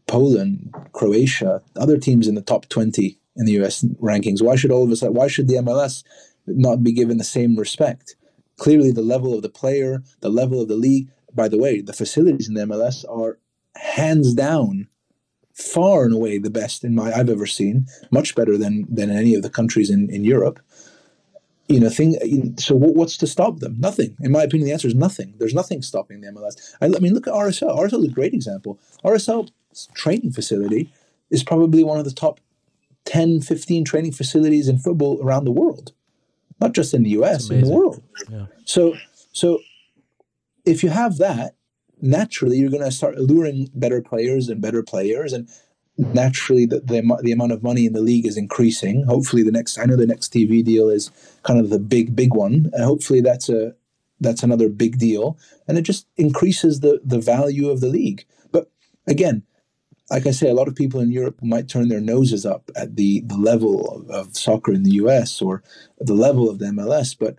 [0.06, 3.84] Poland, Croatia, other teams in the top twenty in the U.S.
[4.00, 4.42] rankings.
[4.42, 5.02] Why should all of us?
[5.02, 6.04] Why should the MLS
[6.46, 8.16] not be given the same respect?
[8.58, 11.08] Clearly, the level of the player, the level of the league.
[11.34, 13.38] By the way, the facilities in the MLS are
[13.76, 14.88] hands down,
[15.54, 17.86] far and away the best in my I've ever seen.
[18.10, 20.60] Much better than than any of the countries in in Europe.
[21.68, 22.54] you know, thing.
[22.58, 23.76] So what's to stop them?
[23.80, 24.16] Nothing.
[24.20, 25.34] In my opinion, the answer is nothing.
[25.38, 26.74] There's nothing stopping the MLS.
[26.82, 27.76] I, I mean, look at RSL.
[27.78, 28.78] RSL is a great example.
[29.04, 29.50] RSL
[29.94, 30.92] training facility
[31.30, 32.40] is probably one of the top
[33.04, 35.92] 10, 15 training facilities in football around the world,
[36.60, 38.02] not just in the US, in the world.
[38.30, 38.46] Yeah.
[38.64, 38.94] So,
[39.32, 39.60] so
[40.64, 41.54] if you have that,
[42.00, 45.48] naturally you're going to start alluring better players and better players, and
[45.96, 49.04] naturally the, the, the amount of money in the league is increasing.
[49.04, 51.10] Hopefully, the next I know the next TV deal is
[51.42, 53.74] kind of the big big one, and hopefully that's a
[54.20, 58.24] that's another big deal, and it just increases the the value of the league.
[58.50, 58.70] But
[59.06, 59.44] again,
[60.12, 62.96] like I say, a lot of people in Europe might turn their noses up at
[62.96, 65.62] the the level of, of soccer in the US or
[65.98, 67.36] the level of the MLS, but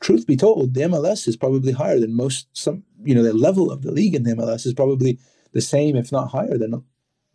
[0.00, 3.70] truth be told, the MLS is probably higher than most some you know the level
[3.70, 5.18] of the league in the MLS is probably
[5.52, 6.82] the same, if not higher than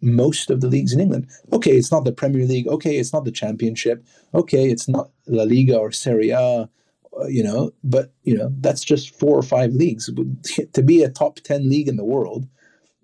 [0.01, 1.29] most of the leagues in England.
[1.53, 2.67] Okay, it's not the Premier League.
[2.67, 4.03] Okay, it's not the Championship.
[4.33, 6.69] Okay, it's not La Liga or Serie A.
[7.17, 10.09] Uh, you know, but you know that's just four or five leagues.
[10.73, 12.47] To be a top ten league in the world,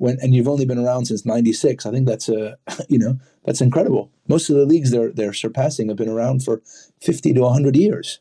[0.01, 2.57] when and you've only been around since '96, I think that's a
[2.89, 4.11] you know that's incredible.
[4.27, 6.61] Most of the leagues they're they're surpassing have been around for
[7.01, 8.19] 50 to 100 years.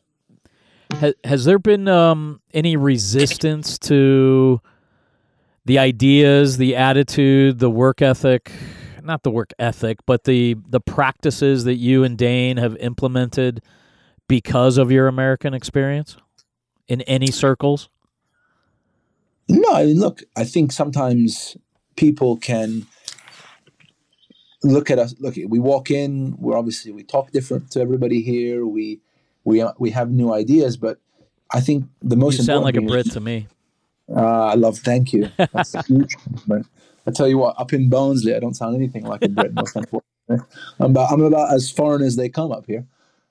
[0.93, 4.61] Has, has there been um, any resistance to
[5.65, 8.51] the ideas, the attitude, the work ethic,
[9.01, 13.63] not the work ethic, but the the practices that you and Dane have implemented
[14.27, 16.15] because of your American experience
[16.87, 17.89] in any circles?
[19.49, 21.57] No, I mean, look, I think sometimes
[22.01, 22.87] people can
[24.63, 25.13] look at us.
[25.19, 26.35] Look, we walk in.
[26.39, 28.65] We're obviously we talk different to everybody here.
[28.65, 29.01] We
[29.43, 30.99] we we have new ideas, but
[31.53, 32.39] I think the most important.
[32.39, 33.47] you sound like a Brit is, to me.
[34.09, 34.79] Uh, I love.
[34.79, 35.29] Thank you.
[35.53, 36.65] That's huge compliment.
[37.05, 39.53] I tell you what, up in Barnsley, I don't sound anything like a Brit.
[39.53, 40.47] most unfortunately,
[40.79, 42.85] I'm about, I'm about as foreign as they come up here.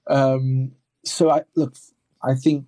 [0.07, 0.73] Um,
[1.05, 1.75] so I look.
[2.23, 2.67] I think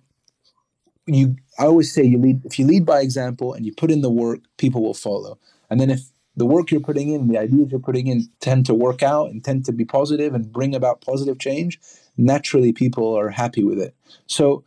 [1.07, 1.37] you.
[1.57, 2.45] I always say you lead.
[2.45, 5.39] If you lead by example and you put in the work, people will follow.
[5.73, 6.01] And then if
[6.35, 9.43] the work you're putting in, the ideas you're putting in, tend to work out and
[9.43, 11.79] tend to be positive and bring about positive change,
[12.15, 13.95] naturally people are happy with it.
[14.27, 14.63] So,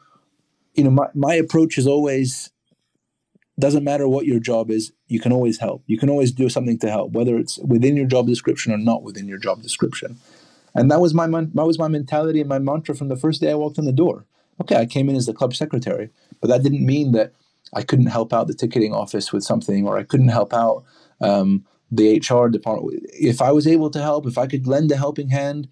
[0.74, 2.50] you know, my, my approach is always
[3.56, 5.84] doesn't matter what your job is, you can always help.
[5.86, 9.04] You can always do something to help, whether it's within your job description or not
[9.04, 10.18] within your job description.
[10.74, 13.52] And that was my that was my mentality and my mantra from the first day
[13.52, 14.24] I walked in the door.
[14.60, 17.32] Okay, I came in as the club secretary, but that didn't mean that
[17.74, 20.84] I couldn't help out the ticketing office with something, or I couldn't help out
[21.20, 23.04] um, the HR department.
[23.12, 25.68] If I was able to help, if I could lend a helping hand,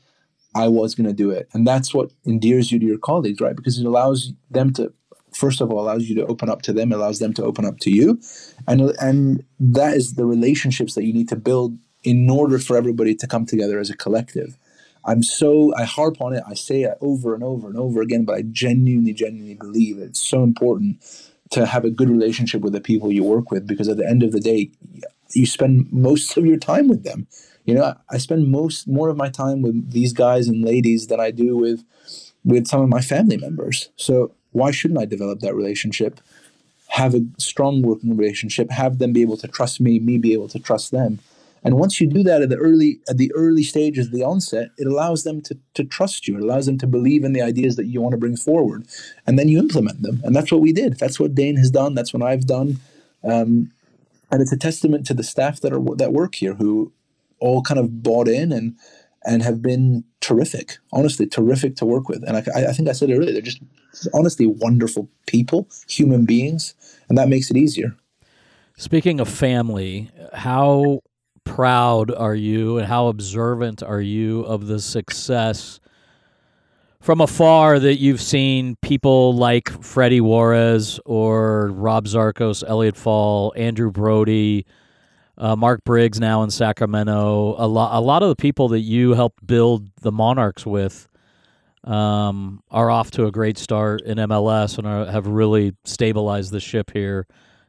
[0.55, 1.49] I was going to do it.
[1.53, 3.57] And that's what endears you to your colleagues, right?
[3.57, 4.93] Because it allows them to,
[5.33, 7.79] first of all, allows you to open up to them, allows them to open up
[7.81, 8.21] to you.
[8.69, 13.15] And, and that is the relationships that you need to build in order for everybody
[13.17, 14.57] to come together as a collective.
[15.07, 18.25] I'm so, I harp on it, I say it over and over and over again,
[18.25, 21.03] but I genuinely, genuinely believe it's so important
[21.51, 24.23] to have a good relationship with the people you work with because at the end
[24.23, 24.71] of the day,
[25.33, 27.27] you spend most of your time with them.
[27.65, 31.21] You know, I spend most more of my time with these guys and ladies than
[31.21, 31.85] I do with
[32.45, 33.89] with some of my family members.
[33.97, 36.21] So why shouldn't I develop that relationship?
[36.89, 40.49] Have a strong working relationship, have them be able to trust me, me be able
[40.49, 41.21] to trust them.
[41.65, 44.69] And once you do that at the early at the early stages of the onset,
[44.77, 46.37] it allows them to, to trust you.
[46.37, 48.87] It allows them to believe in the ideas that you want to bring forward,
[49.27, 50.21] and then you implement them.
[50.25, 50.99] And that's what we did.
[50.99, 51.95] That's what Dane has done.
[51.95, 52.81] That's what I've done.
[53.25, 53.73] Um,
[54.31, 56.93] and it's a testament to the staff that are that work here who
[57.39, 58.77] all kind of bought in and
[59.27, 63.11] and have been terrific honestly terrific to work with and I, I think i said
[63.11, 63.63] it earlier they're just
[64.13, 66.75] honestly wonderful people human beings
[67.09, 67.97] and that makes it easier
[68.77, 71.01] speaking of family how
[71.45, 75.81] proud are you and how observant are you of the success
[77.05, 83.91] from afar that you've seen people like Freddie Juarez or Rob Zarkos, Elliot Fall, Andrew
[83.91, 84.65] Brody,
[85.37, 87.57] uh, Mark Briggs now in Sacramento.
[87.59, 91.07] A lot, a lot of the people that you helped build the Monarchs with
[91.85, 96.61] um, are off to a great start in MLS and are, have really stabilized the
[96.61, 97.27] ship here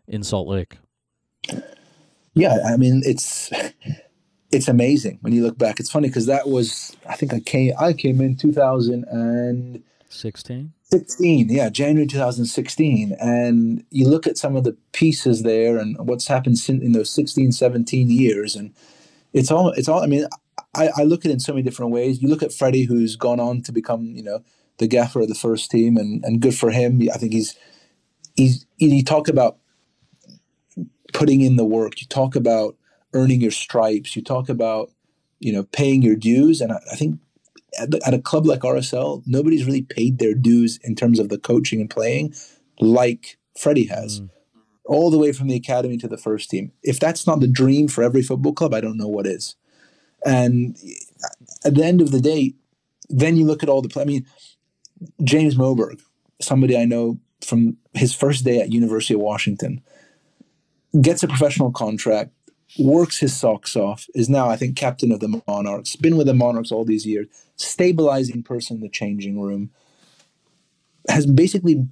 [0.07, 0.77] in Salt Lake.
[2.35, 3.49] Yeah, I mean it's
[4.51, 5.79] it's amazing when you look back.
[5.79, 10.73] It's funny because that was I think I came I came in 2016.
[10.91, 13.15] 16, yeah, January 2016.
[13.19, 17.09] And you look at some of the pieces there and what's happened since in those
[17.09, 18.55] 16, 17 years.
[18.55, 18.73] And
[19.33, 20.27] it's all, it's all, I mean,
[20.75, 22.21] I, I look at it in so many different ways.
[22.21, 24.43] You look at Freddie, who's gone on to become, you know,
[24.77, 27.01] the gaffer of the first team and, and good for him.
[27.13, 27.57] I think he's,
[28.35, 29.57] he's, you talk about
[31.15, 32.01] putting in the work.
[32.01, 32.75] You talk about
[33.13, 34.15] earning your stripes.
[34.15, 34.91] You talk about,
[35.39, 36.59] you know, paying your dues.
[36.59, 37.19] And I, I think
[37.79, 41.37] at, at a club like RSL, nobody's really paid their dues in terms of the
[41.37, 42.33] coaching and playing
[42.79, 44.19] like Freddie has.
[44.19, 44.29] Mm.
[44.87, 46.71] All the way from the academy to the first team.
[46.83, 49.55] If that's not the dream for every football club, I don't know what is.
[50.23, 50.77] And
[51.63, 52.53] at the end of the day,
[53.09, 54.03] then you look at all the play.
[54.03, 54.25] I mean,
[55.23, 56.01] James Moberg,
[56.39, 59.81] somebody I know from his first day at University of Washington,
[61.01, 62.31] gets a professional contract,
[62.79, 66.33] works his socks off, is now, I think, captain of the Monarchs, been with the
[66.33, 69.71] Monarchs all these years, stabilizing person in the changing room,
[71.09, 71.87] has basically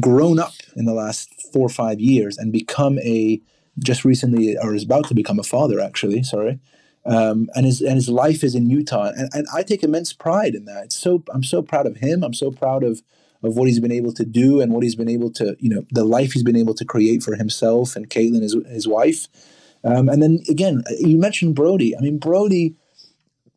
[0.00, 3.40] grown up in the last four or five years and become a
[3.78, 6.58] just recently or is about to become a father actually sorry
[7.06, 9.12] um, and his and his life is in Utah.
[9.16, 10.86] And, and I take immense pride in that.
[10.86, 12.24] It's so I'm so proud of him.
[12.24, 13.00] I'm so proud of
[13.46, 15.84] of what he's been able to do and what he's been able to, you know,
[15.90, 19.28] the life he's been able to create for himself and Caitlin, his, his wife.
[19.84, 21.96] Um, and then again, you mentioned Brody.
[21.96, 22.74] I mean, Brody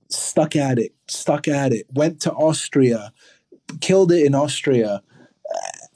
[0.09, 3.11] stuck at it, stuck at it, went to Austria,
[3.81, 5.01] killed it in Austria,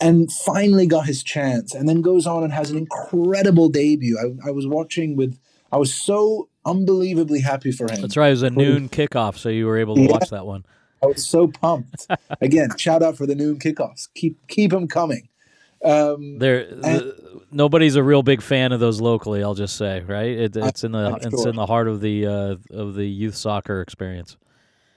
[0.01, 1.73] and finally got his chance.
[1.73, 4.17] And then goes on and has an incredible debut.
[4.17, 5.37] I, I was watching with,
[5.71, 8.01] I was so unbelievably happy for him.
[8.01, 8.27] That's right.
[8.27, 10.11] It was a noon kickoff, so you were able to yeah.
[10.11, 10.65] watch that one.
[11.03, 12.07] I was so pumped.
[12.41, 14.07] Again, shout out for the noon kickoffs.
[14.15, 15.27] Keep keep them coming.
[15.83, 19.43] Um, there, the, nobody's a real big fan of those locally.
[19.43, 20.29] I'll just say, right?
[20.29, 21.29] It, it's in the sure.
[21.31, 24.37] it's in the heart of the uh, of the youth soccer experience.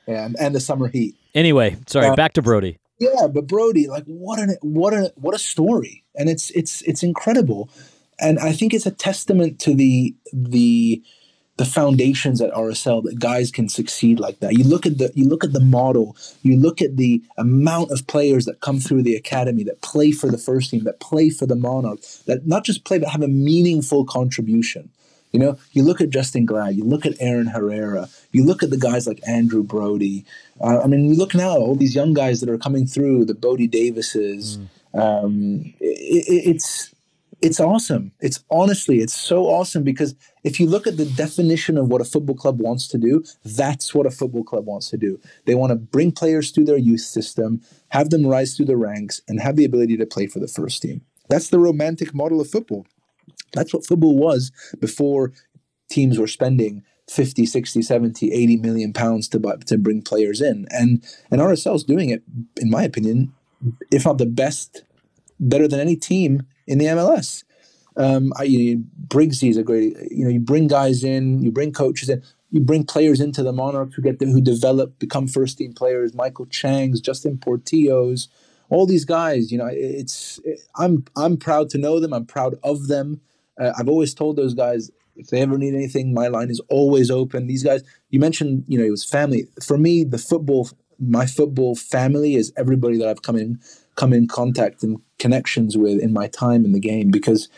[0.07, 1.16] And and the summer heat.
[1.34, 2.07] Anyway, sorry.
[2.07, 2.78] Uh, back to Brody.
[2.98, 7.02] Yeah, but Brody, like, what an what a what a story, and it's it's it's
[7.02, 7.68] incredible,
[8.20, 11.02] and I think it's a testament to the the
[11.57, 14.52] the foundations at RSL that guys can succeed like that.
[14.54, 18.07] You look at the you look at the model, you look at the amount of
[18.07, 21.46] players that come through the academy that play for the first team, that play for
[21.46, 24.90] the Monarchs, that not just play but have a meaningful contribution.
[25.32, 28.70] You know, you look at Justin Glad, you look at Aaron Herrera, you look at
[28.70, 30.24] the guys like Andrew Brody.
[30.61, 33.34] Uh, I mean, you look now all these young guys that are coming through, the
[33.34, 34.59] Bode Davises.
[34.94, 34.98] Mm.
[34.98, 36.90] Um, it, it's
[37.47, 38.11] it's awesome.
[38.18, 42.05] It's honestly, it's so awesome because if you look at the definition of what a
[42.05, 45.20] football club wants to do, that's what a football club wants to do.
[45.44, 49.22] They want to bring players through their youth system, have them rise through the ranks,
[49.28, 51.03] and have the ability to play for the first team.
[51.28, 52.84] That's the romantic model of football.
[53.53, 55.32] That's what football was before
[55.88, 60.66] teams were spending 50, 60, 70, 80 million pounds to buy, to bring players in.
[60.70, 62.24] And and RSL's doing it,
[62.61, 63.32] in my opinion,
[63.92, 64.82] if not the best,
[65.38, 67.45] better than any team in the MLS.
[67.97, 69.97] Um, I, you know, is a great.
[70.11, 73.53] You know, you bring guys in, you bring coaches in, you bring players into the
[73.53, 76.12] Monarchs who get them, who develop, become first team players.
[76.12, 78.29] Maikel Chang's, Justin Portillo's,
[78.69, 79.51] all these guys.
[79.51, 82.12] You know, it's it, I'm I'm proud to know them.
[82.12, 83.21] I'm proud of them.
[83.59, 87.11] Uh, I've always told those guys if they ever need anything, my line is always
[87.11, 87.47] open.
[87.47, 89.47] These guys, you mentioned, you know, it was family.
[89.62, 93.59] For me, the football, my football family is everybody that I've come in
[93.97, 97.49] come in contact and connections with in my time in the game because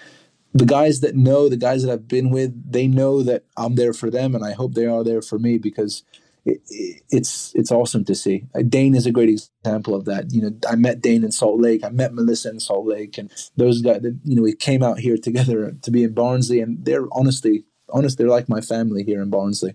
[0.55, 3.93] the guys that know the guys that I've been with they know that I'm there
[3.93, 6.03] for them and I hope they are there for me because
[6.49, 8.45] it, it, it's it's awesome to see.
[8.55, 10.33] Uh, Dane is a great example of that.
[10.33, 11.85] You know, I met Dane in Salt Lake.
[11.85, 14.03] I met Melissa in Salt Lake, and those guys.
[14.03, 17.65] That, you know, we came out here together to be in Barnsley, and they're honestly,
[17.91, 19.75] honest, they're like my family here in Barnsley.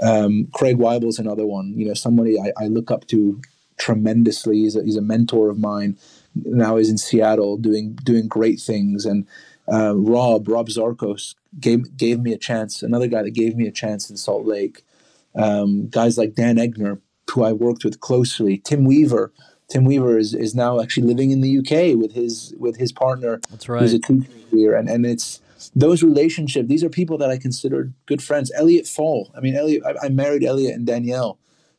[0.00, 1.74] Um, Craig Waibel's another one.
[1.76, 3.40] You know, somebody I, I look up to
[3.78, 4.58] tremendously.
[4.58, 5.98] He's a, he's a mentor of mine.
[6.44, 9.04] Now he's in Seattle doing doing great things.
[9.04, 9.26] And
[9.70, 12.82] uh, Rob Rob Zarkos gave gave me a chance.
[12.82, 14.84] Another guy that gave me a chance in Salt Lake.
[15.34, 18.58] Um, guys like Dan Egner, who I worked with closely.
[18.58, 19.32] Tim Weaver.
[19.68, 23.40] Tim Weaver is, is now actually living in the UK with his with his partner.
[23.50, 23.82] That's right.
[23.82, 25.40] Who's a teacher here, and and it's
[25.76, 26.68] those relationships.
[26.68, 28.50] These are people that I consider good friends.
[28.54, 29.30] Elliot Fall.
[29.36, 29.82] I mean, Elliot.
[29.84, 31.38] I, I married Elliot and Danielle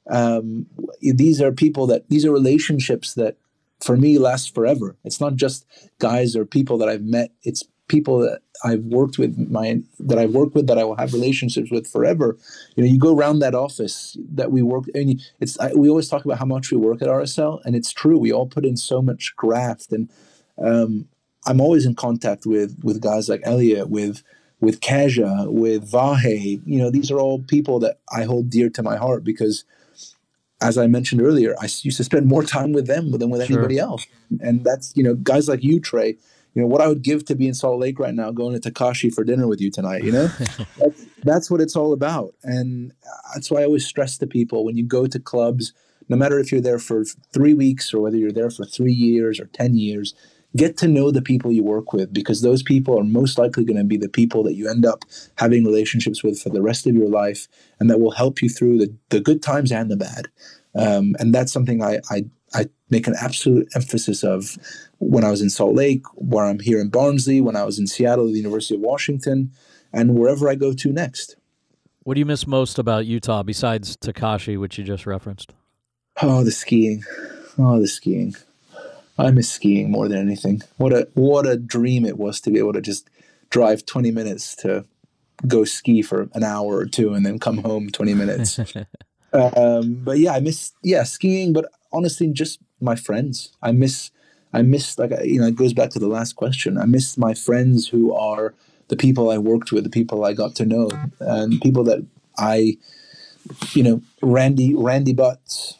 [0.09, 0.65] um,
[1.01, 3.37] these are people that these are relationships that
[3.81, 4.95] for me lasts forever.
[5.03, 5.65] It's not just
[5.99, 7.31] guys or people that i've met.
[7.43, 11.13] It's people that i've worked with my that i've worked with that i will have
[11.13, 12.37] relationships with forever.
[12.75, 16.09] You know you go around that office that we work and it's I, we always
[16.09, 18.17] talk about how much we work at rsl and it's true.
[18.17, 20.09] We all put in so much graft and
[20.61, 21.07] um,
[21.47, 24.23] i'm always in contact with with guys like elliot with
[24.61, 26.61] with kaja with vahe.
[26.65, 29.63] You know these are all people that i hold dear to my heart because
[30.61, 33.79] as I mentioned earlier, I used to spend more time with them than with anybody
[33.79, 34.05] else.
[34.41, 36.17] And that's, you know, guys like you, Trey,
[36.55, 38.71] you know, what I would give to be in Salt Lake right now, going to
[38.71, 40.27] Takashi for dinner with you tonight, you know,
[40.77, 42.33] that's, that's what it's all about.
[42.43, 42.91] And
[43.33, 45.73] that's why I always stress to people when you go to clubs,
[46.09, 47.03] no matter if you're there for
[47.33, 50.15] three weeks or whether you're there for three years or 10 years,
[50.55, 53.77] get to know the people you work with because those people are most likely going
[53.77, 56.95] to be the people that you end up having relationships with for the rest of
[56.95, 57.47] your life
[57.79, 60.27] and that will help you through the, the good times and the bad
[60.75, 64.57] um, and that's something I, I I make an absolute emphasis of
[64.97, 67.87] when I was in Salt Lake, where I'm here in Barnsley, when I was in
[67.87, 69.51] Seattle at the University of Washington,
[69.93, 71.35] and wherever I go to next.
[72.03, 75.53] What do you miss most about Utah besides Takashi, which you just referenced?
[76.21, 77.03] Oh, the skiing.
[77.57, 78.35] Oh, the skiing.
[79.19, 80.61] I miss skiing more than anything.
[80.77, 83.09] What a what a dream it was to be able to just
[83.49, 84.85] drive 20 minutes to
[85.47, 88.59] go ski for an hour or two and then come home 20 minutes.
[89.33, 91.53] um, but yeah, I miss yeah skiing.
[91.53, 93.51] But honestly, just my friends.
[93.61, 94.11] I miss
[94.53, 96.77] I miss like you know it goes back to the last question.
[96.77, 98.53] I miss my friends who are
[98.87, 100.89] the people I worked with, the people I got to know,
[101.19, 102.05] and people that
[102.37, 102.77] I,
[103.73, 105.77] you know, Randy Randy Butts,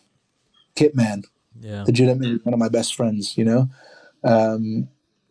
[0.76, 1.24] Kitman,
[1.62, 1.84] Yeah.
[1.84, 3.38] legitimately one of my best friends.
[3.38, 3.70] You know,
[4.24, 4.88] um,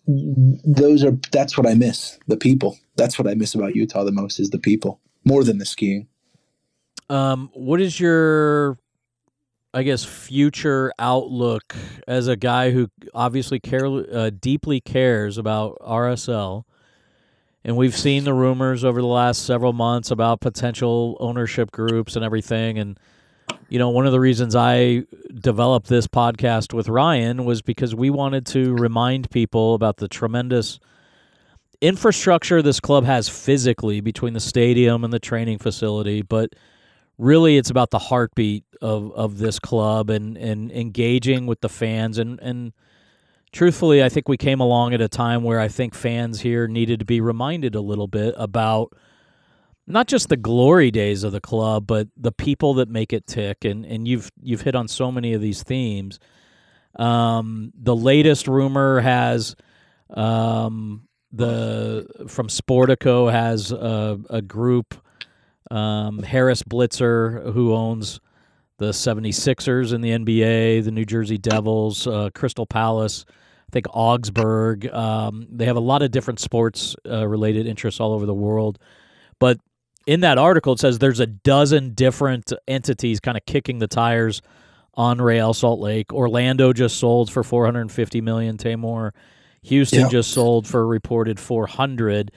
[0.07, 2.19] those are that's what I miss.
[2.27, 2.79] The people.
[2.97, 6.09] That's what I miss about Utah the most is the people more than the skiing.
[7.11, 8.79] Um, what is your,
[9.73, 11.75] I guess, future outlook
[12.07, 16.65] as a guy who obviously care uh, deeply cares about RSL,
[17.65, 22.25] and we've seen the rumors over the last several months about potential ownership groups and
[22.25, 22.99] everything, and
[23.69, 25.05] you know, one of the reasons I
[25.35, 30.81] developed this podcast with Ryan was because we wanted to remind people about the tremendous
[31.81, 36.55] infrastructure this club has physically between the stadium and the training facility, but
[37.19, 42.17] really it's about the heartbeat of, of this club and, and engaging with the fans.
[42.19, 42.73] And, and
[43.53, 47.01] truthfully I think we came along at a time where I think fans here needed
[47.01, 48.93] to be reminded a little bit about
[49.89, 53.65] not just the glory days of the club, but the people that make it tick
[53.65, 56.21] and, and you've you've hit on so many of these themes.
[56.97, 59.57] Um, the latest rumor has
[60.11, 64.95] um, the from Sportico has a, a group
[65.71, 68.21] um, Harris Blitzer, who owns
[68.79, 74.87] the 76ers in the NBA, the New Jersey Devils, uh, Crystal Palace, I think Augsburg.
[74.93, 78.79] Um, they have a lot of different sports uh, related interests all over the world.
[79.39, 79.59] But
[80.09, 84.41] in that article, it says there's a dozen different entities kind of kicking the tires
[84.95, 86.15] on Real Salt Lake.
[86.15, 88.57] Orlando just sold for 450 million.
[88.57, 89.11] Tamor,
[89.65, 90.09] Houston Yeah.
[90.09, 92.33] just sold for a reported 400.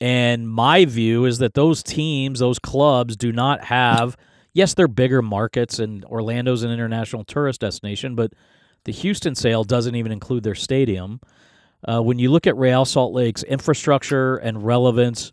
[0.00, 4.16] And my view is that those teams, those clubs, do not have.
[4.52, 8.32] Yes, they're bigger markets, and Orlando's an international tourist destination, but
[8.86, 11.20] the Houston sale doesn't even include their stadium.
[11.86, 15.30] Uh, when you look at Real Salt Lake's infrastructure and relevance,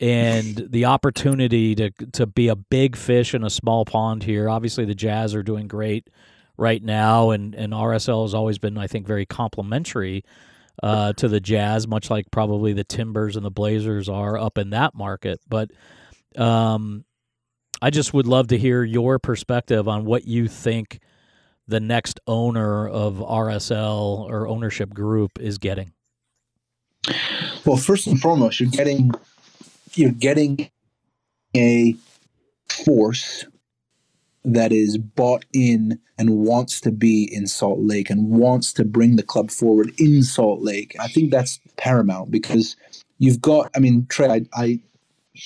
[0.00, 4.48] and the opportunity to to be a big fish in a small pond here.
[4.48, 6.08] Obviously, the Jazz are doing great
[6.56, 10.24] right now, and and RSL has always been, I think, very complimentary
[10.82, 14.70] uh, to the Jazz, much like probably the Timbers and the Blazers are up in
[14.70, 15.40] that market.
[15.48, 15.70] But
[16.36, 17.04] um,
[17.80, 21.00] I just would love to hear your perspective on what you think
[21.68, 25.92] the next owner of RSL or ownership group is getting.
[27.64, 29.12] Well, first and foremost, you're getting
[29.98, 30.70] you're getting
[31.56, 31.94] a
[32.68, 33.46] force
[34.44, 39.16] that is bought in and wants to be in Salt Lake and wants to bring
[39.16, 40.94] the club forward in Salt Lake.
[41.00, 42.76] I think that's paramount because
[43.18, 43.70] you've got.
[43.74, 44.80] I mean, Trey, I, I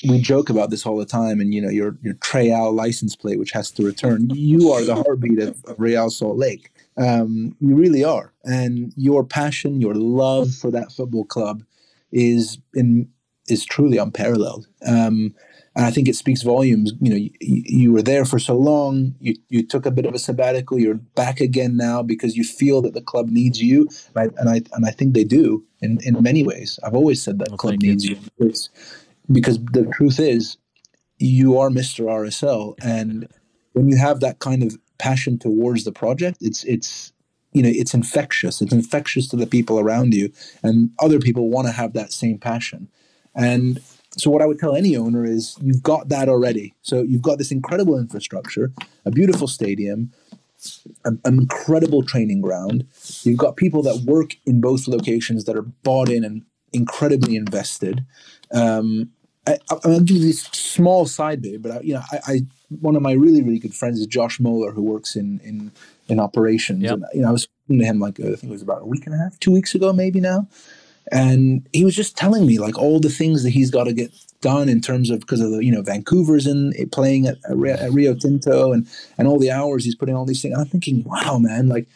[0.08, 3.38] we joke about this all the time, and you know your your Treyal license plate,
[3.38, 4.28] which has to return.
[4.30, 6.70] You are the heartbeat of, of Real Salt Lake.
[6.96, 11.62] Um, you really are, and your passion, your love for that football club
[12.12, 13.08] is in
[13.50, 14.66] is truly unparalleled.
[14.86, 15.34] Um,
[15.76, 16.92] and I think it speaks volumes.
[17.00, 19.14] You know, you, you were there for so long.
[19.20, 20.78] You you took a bit of a sabbatical.
[20.78, 24.50] You're back again now because you feel that the club needs you, and I and
[24.50, 26.80] I, and I think they do in, in many ways.
[26.84, 27.90] I've always said that Well, club thank you.
[27.90, 28.18] needs you.
[29.30, 30.56] Because the truth is,
[31.18, 32.06] you are Mr.
[32.06, 33.28] RSL, and
[33.74, 37.12] when you have that kind of passion towards the project, it's it's
[37.52, 38.60] you know it's infectious.
[38.60, 40.32] It's infectious to the people around you,
[40.64, 42.88] and other people want to have that same passion.
[43.34, 43.80] And
[44.16, 46.74] so, what I would tell any owner is, you've got that already.
[46.82, 48.72] So you've got this incredible infrastructure,
[49.04, 50.12] a beautiful stadium,
[51.04, 52.86] an an incredible training ground.
[53.22, 58.04] You've got people that work in both locations that are bought in and incredibly invested.
[58.52, 59.10] Um,
[59.46, 62.40] I, I'll give you this small side bit, but I, you know, I, I
[62.80, 65.72] one of my really really good friends is Josh Moeller, who works in in
[66.08, 66.82] in operations.
[66.82, 66.92] Yep.
[66.92, 68.86] And you know, I was talking to him like I think it was about a
[68.86, 70.46] week and a half, two weeks ago, maybe now,
[71.12, 74.12] and he was just telling me like all the things that he's got to get
[74.40, 78.14] done in terms of because of the you know Vancouver's in playing at, at, Rio,
[78.14, 78.86] Tinto and
[79.18, 80.54] and all the hours he's putting all these things.
[80.54, 81.88] And I'm thinking, wow, man, like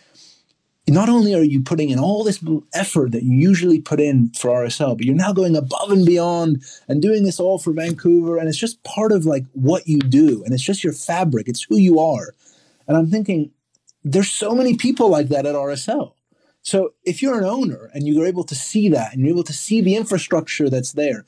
[0.86, 2.42] not only are you putting in all this
[2.74, 6.62] effort that you usually put in for RSL, but you're now going above and beyond
[6.88, 10.42] and doing this all for Vancouver, and it's just part of like what you do,
[10.44, 11.48] and it's just your fabric.
[11.48, 12.34] It's who you are,
[12.86, 13.50] And I'm thinking,
[14.02, 16.12] there's so many people like that at RSL.
[16.64, 19.52] So if you're an owner and you're able to see that and you're able to
[19.52, 21.26] see the infrastructure that's there,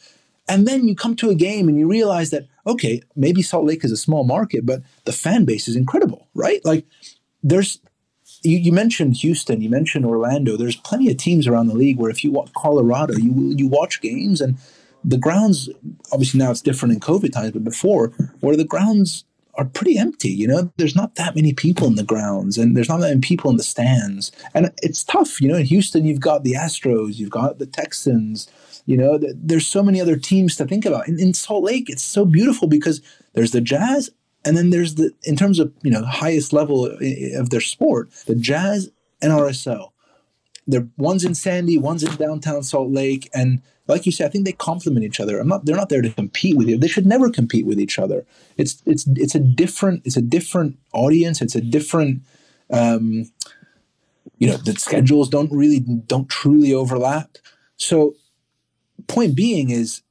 [0.49, 3.85] and then you come to a game and you realize that, okay, maybe Salt Lake
[3.85, 6.65] is a small market, but the fan base is incredible, right?
[6.65, 6.87] Like
[7.43, 7.81] there's
[8.43, 10.57] you, you, mentioned Houston, you mentioned Orlando.
[10.57, 14.01] There's plenty of teams around the league where if you watch Colorado, you you watch
[14.01, 14.57] games and
[15.05, 15.69] the grounds.
[16.13, 18.09] Obviously now it's different in COVID times, but before
[18.41, 19.25] where the grounds
[19.57, 20.31] are pretty empty.
[20.31, 23.21] You know, there's not that many people in the grounds, and there's not that many
[23.21, 25.41] people in the stands, and it's tough.
[25.41, 28.49] You know, in Houston, you've got the Astros, you've got the Texans.
[28.87, 31.09] You know, there's so many other teams to think about.
[31.09, 33.03] In, in Salt Lake, it's so beautiful because
[33.33, 34.11] there's the Jazz
[34.47, 38.11] and then there's the in terms of you know highest level of eh, their sport,
[38.27, 38.91] the Jazz
[39.21, 39.91] and RSL.
[40.69, 44.45] They're one's in Sandy, one's in downtown Salt Lake, and like you said, I think
[44.45, 45.39] they complement each other.
[45.39, 45.65] I'm not.
[45.65, 46.77] They're not there to compete with you.
[46.77, 48.27] They should never compete with each other.
[48.57, 51.41] It's it's it's a different it's a different audience.
[51.41, 52.23] It's a different.
[52.71, 53.31] Um,
[54.39, 57.39] you know the schedules don't really don't truly overlap.
[57.77, 58.15] So,
[59.07, 60.03] point being is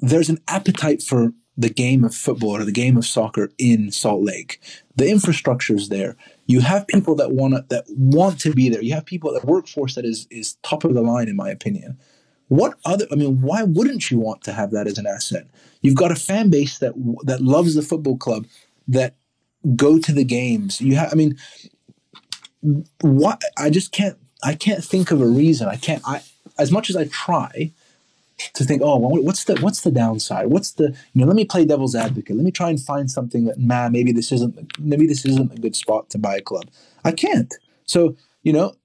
[0.00, 4.22] there's an appetite for the game of football or the game of soccer in Salt
[4.22, 4.60] Lake.
[4.94, 6.16] The infrastructure is there.
[6.46, 8.82] You have people that want that want to be there.
[8.82, 11.98] You have people that workforce that is is top of the line in my opinion.
[12.48, 15.46] What other I mean, why wouldn't you want to have that as an asset?
[15.82, 16.94] You've got a fan base that
[17.24, 18.46] that loves the football club
[18.88, 19.14] that
[19.76, 20.80] go to the games.
[20.80, 21.36] You have I mean
[23.00, 25.68] what I just can't I can't think of a reason.
[25.68, 26.22] I can't I
[26.58, 27.72] as much as I try,
[28.54, 30.46] to think, oh, well, what's the what's the downside?
[30.46, 31.26] What's the you know?
[31.26, 32.36] Let me play devil's advocate.
[32.36, 35.60] Let me try and find something that, man, maybe this isn't maybe this isn't a
[35.60, 36.66] good spot to buy a club.
[37.04, 37.52] I can't.
[37.84, 38.76] So you know,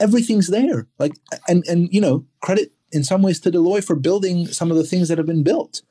[0.00, 0.86] everything's there.
[0.98, 1.12] Like
[1.48, 4.84] and and you know, credit in some ways to Loy for building some of the
[4.84, 5.82] things that have been built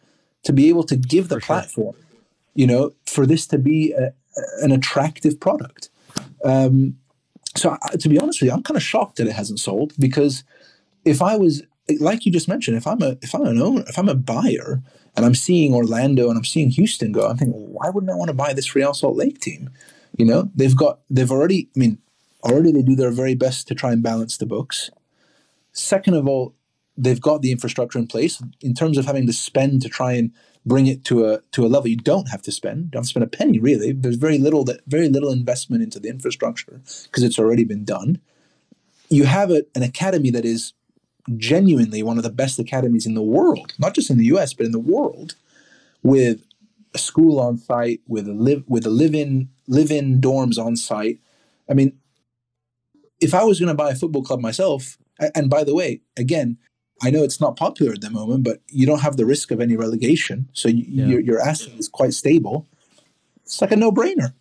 [0.43, 1.95] to be able to give the for platform.
[1.95, 2.03] Sure.
[2.55, 4.13] You know, for this to be a,
[4.61, 5.89] an attractive product.
[6.45, 6.97] Um,
[7.55, 10.43] so to be honest with you, I'm kind of shocked that it hasn't sold because
[11.05, 11.63] if I was
[11.99, 14.81] like you just mentioned, if I'm a if I'm an owner, if I'm a buyer
[15.15, 18.29] and I'm seeing Orlando and I'm seeing Houston go, I'm thinking, why wouldn't I want
[18.29, 19.69] to buy this Real Salt Lake team?
[20.17, 21.69] You know, they've got they've already.
[21.75, 21.97] I mean,
[22.43, 24.89] already they do their very best to try and balance the books.
[25.71, 26.55] Second of all,
[26.97, 30.31] they've got the infrastructure in place in terms of having to spend to try and
[30.65, 32.91] bring it to a to a level you don't have to spend.
[32.91, 33.91] Don't spend a penny really.
[33.91, 38.19] There's very little that very little investment into the infrastructure because it's already been done.
[39.09, 40.73] You have a, an academy that is
[41.37, 44.65] genuinely one of the best academies in the world, not just in the US, but
[44.65, 45.35] in the world,
[46.01, 46.43] with
[46.93, 51.19] a school on site, with a live with a live-in live-in dorms on site.
[51.69, 51.97] I mean,
[53.23, 54.97] if I was going to buy a football club myself,
[55.33, 56.57] and by the way, again,
[57.01, 59.59] I know it's not popular at the moment, but you don't have the risk of
[59.59, 61.05] any relegation, so you, yeah.
[61.05, 62.67] your your asset is quite stable.
[63.43, 64.33] It's like a no-brainer.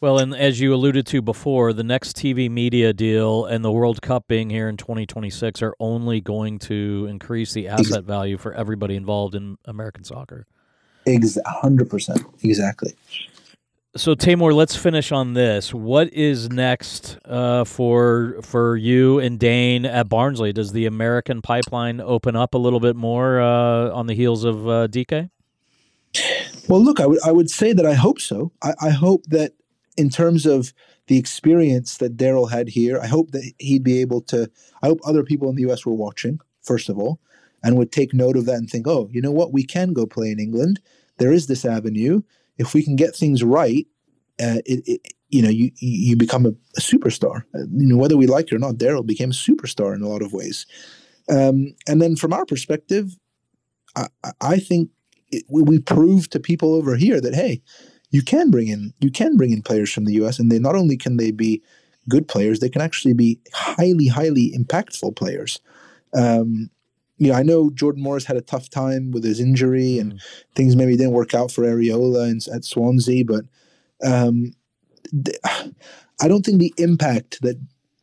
[0.00, 4.02] Well, and as you alluded to before, the next TV media deal and the World
[4.02, 8.96] Cup being here in 2026 are only going to increase the asset value for everybody
[8.96, 10.46] involved in American soccer.
[11.06, 12.44] Ex- 100%.
[12.44, 12.94] Exactly.
[13.96, 15.72] So Tamor, let's finish on this.
[15.72, 20.52] What is next uh, for for you and Dane at Barnsley?
[20.52, 24.68] Does the American pipeline open up a little bit more uh, on the heels of
[24.68, 25.30] uh, Dike?
[26.68, 28.50] Well, look, I would I would say that I hope so.
[28.64, 29.52] I, I hope that
[29.96, 30.72] in terms of
[31.06, 34.50] the experience that Daryl had here, I hope that he'd be able to.
[34.82, 35.86] I hope other people in the U.S.
[35.86, 37.20] were watching, first of all,
[37.62, 40.04] and would take note of that and think, oh, you know what, we can go
[40.04, 40.80] play in England.
[41.18, 42.22] There is this avenue.
[42.58, 43.86] If we can get things right,
[44.40, 47.44] uh, it, it, you know, you you become a, a superstar.
[47.54, 50.08] Uh, you know, whether we like it or not, Daryl became a superstar in a
[50.08, 50.66] lot of ways.
[51.28, 53.16] Um, and then from our perspective,
[53.96, 54.08] I,
[54.40, 54.90] I think
[55.30, 57.62] it, we proved to people over here that hey,
[58.10, 60.76] you can bring in you can bring in players from the US and they not
[60.76, 61.62] only can they be
[62.08, 65.60] good players they can actually be highly highly impactful players
[66.16, 66.70] um,
[67.24, 70.20] you know I know Jordan Morris had a tough time with his injury and mm.
[70.54, 73.44] things maybe didn't work out for Arriola and, at Swansea but
[74.04, 74.52] um,
[75.24, 75.38] th-
[76.20, 77.58] I don't think the impact that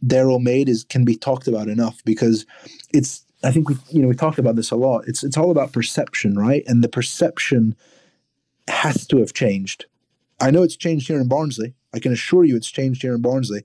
[0.06, 2.46] Daryl made is can be talked about enough because
[2.94, 5.08] it's I think we you know we talked about this a lot.
[5.08, 6.64] It's it's all about perception, right?
[6.68, 7.76] And the perception
[8.68, 9.86] has to have changed.
[10.40, 11.76] I know it's changed here in Barnsley.
[11.94, 13.64] I can assure you it's changed here in Barnsley.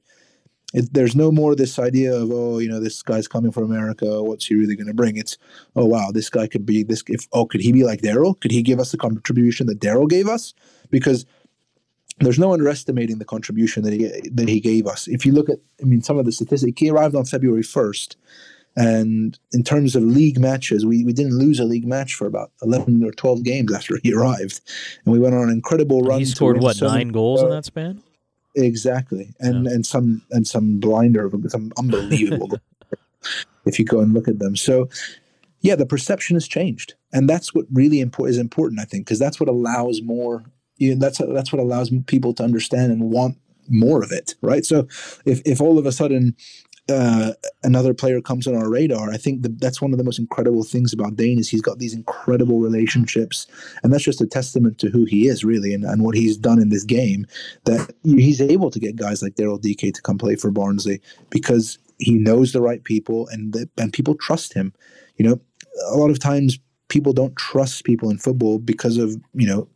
[0.74, 4.22] It, there's no more this idea of oh you know this guy's coming from America
[4.22, 5.38] what's he really going to bring it's
[5.76, 8.50] oh wow this guy could be this if oh could he be like Daryl could
[8.50, 10.54] he give us the contribution that Daryl gave us
[10.90, 11.24] because
[12.18, 15.58] there's no underestimating the contribution that he that he gave us if you look at
[15.80, 18.16] I mean some of the statistics he arrived on February 1st
[18.76, 22.52] and in terms of league matches, we, we didn't lose a league match for about
[22.62, 24.60] 11 or 12 games after he arrived.
[25.04, 26.18] And we went on an incredible run.
[26.18, 28.02] He scored, what, nine goals in uh, that span?
[28.56, 32.50] Exactly, and and some and some blinder, some unbelievable.
[33.66, 34.88] if you go and look at them, so
[35.60, 39.38] yeah, the perception has changed, and that's what really is important, I think, because that's
[39.38, 40.44] what allows more.
[40.76, 43.36] You know, that's that's what allows people to understand and want
[43.68, 44.64] more of it, right?
[44.64, 44.86] So,
[45.24, 46.36] if if all of a sudden
[46.88, 47.32] uh,
[47.64, 50.62] another player comes on our radar, I think that that's one of the most incredible
[50.62, 53.46] things about Dane is he's got these incredible relationships,
[53.82, 56.60] and that's just a testament to who he is really and, and what he's done
[56.60, 57.26] in this game.
[57.64, 61.78] That he's able to get guys like Daryl Dike to come play for Barnsley because
[61.98, 64.72] he knows the right people and the, and people trust him.
[65.16, 65.40] You know,
[65.90, 66.58] a lot of times
[66.88, 69.68] people don't trust people in football because of you know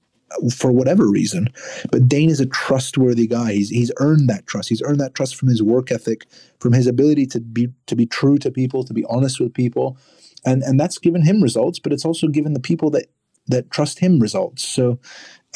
[0.54, 1.48] for whatever reason.
[1.90, 3.52] But Dane is a trustworthy guy.
[3.52, 4.68] He's he's earned that trust.
[4.68, 6.26] He's earned that trust from his work ethic,
[6.58, 9.96] from his ability to be to be true to people, to be honest with people,
[10.44, 11.78] and and that's given him results.
[11.78, 13.06] But it's also given the people that
[13.48, 14.64] that trust him results.
[14.64, 14.98] So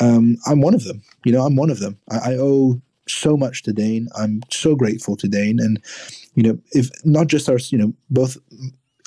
[0.00, 1.02] um, I'm one of them.
[1.24, 1.98] You know, I'm one of them.
[2.10, 4.08] I, I owe so much to Dane.
[4.16, 5.82] I'm so grateful to Dane, and
[6.34, 8.36] you know, if not just our, you know, both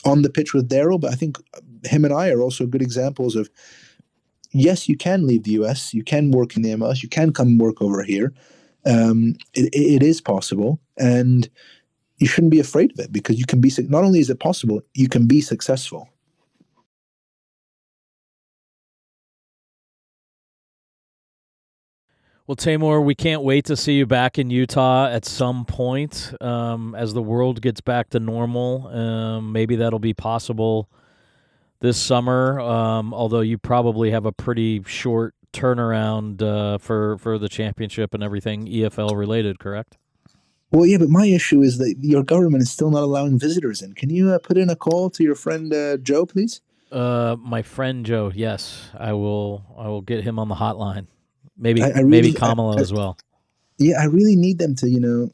[0.05, 1.37] on the pitch with Daryl, but I think
[1.83, 3.49] him and I are also good examples of
[4.51, 7.57] yes, you can leave the US, you can work in the MLS, you can come
[7.57, 8.33] work over here.
[8.85, 11.49] Um, it, it is possible, and
[12.17, 13.71] you shouldn't be afraid of it because you can be.
[13.89, 16.09] Not only is it possible, you can be successful.
[22.47, 26.95] Well, Tamor, we can't wait to see you back in Utah at some point um,
[26.95, 28.87] as the world gets back to normal.
[28.87, 30.89] Um, maybe that'll be possible
[31.79, 32.59] this summer.
[32.59, 38.23] Um, although you probably have a pretty short turnaround uh, for for the championship and
[38.23, 39.97] everything EFL related, correct?
[40.71, 43.93] Well, yeah, but my issue is that your government is still not allowing visitors in.
[43.93, 46.59] Can you uh, put in a call to your friend uh, Joe, please?
[46.91, 48.31] Uh, my friend Joe.
[48.35, 49.63] Yes, I will.
[49.77, 51.07] I will get him on the hotline.
[51.57, 53.17] Maybe I- I really- maybe Kamala I- as well.
[53.77, 55.29] Yeah, I really need them to, you know,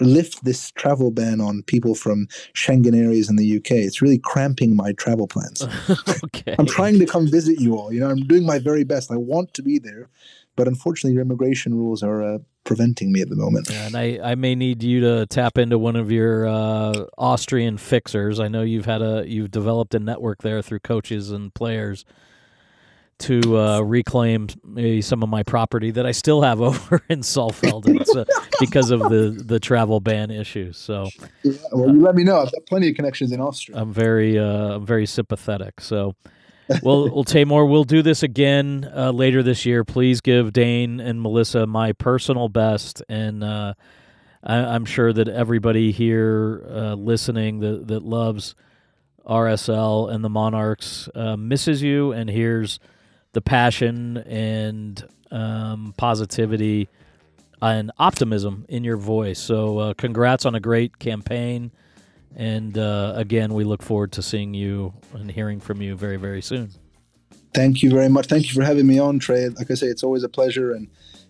[0.00, 3.72] lift this travel ban on people from Schengen areas in the UK.
[3.72, 5.66] It's really cramping my travel plans.
[6.24, 6.54] okay.
[6.58, 7.92] I'm trying to come visit you all.
[7.92, 9.10] You know, I'm doing my very best.
[9.10, 10.08] I want to be there,
[10.54, 13.68] but unfortunately, your immigration rules are uh, preventing me at the moment.
[13.70, 17.78] Yeah, and I, I may need you to tap into one of your uh, Austrian
[17.78, 18.40] fixers.
[18.40, 22.04] I know you've had a you've developed a network there through coaches and players
[23.18, 28.04] to uh, reclaim maybe some of my property that I still have over in Saalfelden
[28.04, 28.24] so,
[28.60, 30.76] because of the, the travel ban issues.
[30.76, 31.08] So
[31.42, 32.40] Yeah, well, you let me know.
[32.40, 33.78] I've got plenty of connections in Austria.
[33.78, 35.80] I'm very uh, I'm very sympathetic.
[35.80, 36.14] So,
[36.82, 39.84] well, well, Tamor, we'll do this again uh, later this year.
[39.84, 43.74] Please give Dane and Melissa my personal best, and uh,
[44.42, 48.54] I, I'm sure that everybody here uh, listening that that loves
[49.26, 52.78] RSL and the Monarchs uh, misses you and hears
[53.36, 56.88] the passion and um, positivity
[57.60, 59.38] and optimism in your voice.
[59.38, 61.70] So, uh, congrats on a great campaign.
[62.34, 66.40] And uh, again, we look forward to seeing you and hearing from you very, very
[66.40, 66.70] soon.
[67.52, 68.26] Thank you very much.
[68.26, 69.48] Thank you for having me on, Trey.
[69.50, 70.88] Like I say, it's always a pleasure, and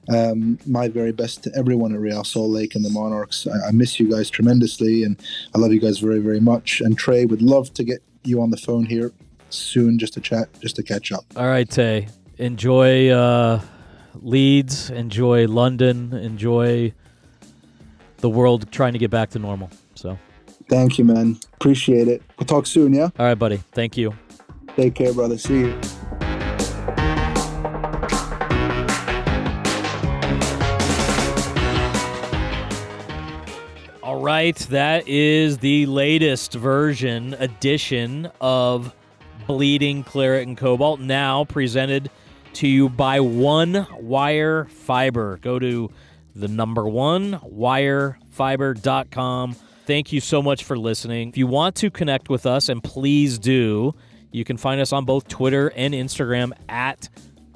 [0.09, 3.49] um, my very best to everyone at Real Salt Lake and the Monarchs.
[3.49, 5.21] I, I miss you guys tremendously, and
[5.57, 6.81] I love you guys very, very much.
[6.81, 9.13] And Trey would love to get you on the phone here
[9.51, 11.25] soon, just to chat, just to catch up.
[11.37, 12.09] All right, Tay.
[12.39, 13.61] Enjoy uh,
[14.15, 14.91] Leeds.
[14.91, 16.13] Enjoy London.
[16.13, 16.93] Enjoy
[18.19, 19.71] the world trying to get back to normal.
[19.95, 20.19] So,
[20.69, 21.39] Thank you, man.
[21.55, 22.23] Appreciate it.
[22.39, 22.93] We'll talk soon.
[22.93, 23.11] Yeah.
[23.19, 23.59] all right, buddy.
[23.73, 24.15] Thank you.
[24.77, 25.39] Take care, brother.
[25.39, 25.81] See you.
[34.03, 38.95] All right, that is the latest version edition of
[39.47, 42.11] Bleeding Claret and Cobalt, now presented
[42.55, 45.37] to you by One Wire Fiber.
[45.39, 45.91] Go to
[46.35, 49.57] the number one wirefiber.com.
[49.87, 51.29] Thank you so much for listening.
[51.29, 53.95] If you want to connect with us, and please do,
[54.33, 57.09] you can find us on both Twitter and Instagram at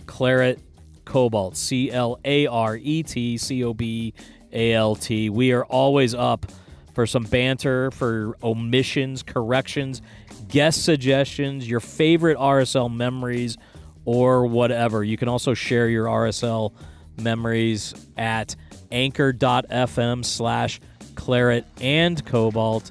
[0.07, 0.61] Claret
[1.05, 4.15] Cobalt, C L A R E T C O B
[4.53, 5.29] A L T.
[5.29, 6.47] We are always up
[6.95, 10.03] for some banter, for omissions, corrections,
[10.51, 13.57] guest suggestions, your favorite RSL memories,
[14.05, 15.05] or whatever.
[15.05, 16.73] You can also share your RSL
[17.19, 18.57] memories at
[18.91, 20.81] anchor.fm slash
[21.15, 22.91] claret and cobalt.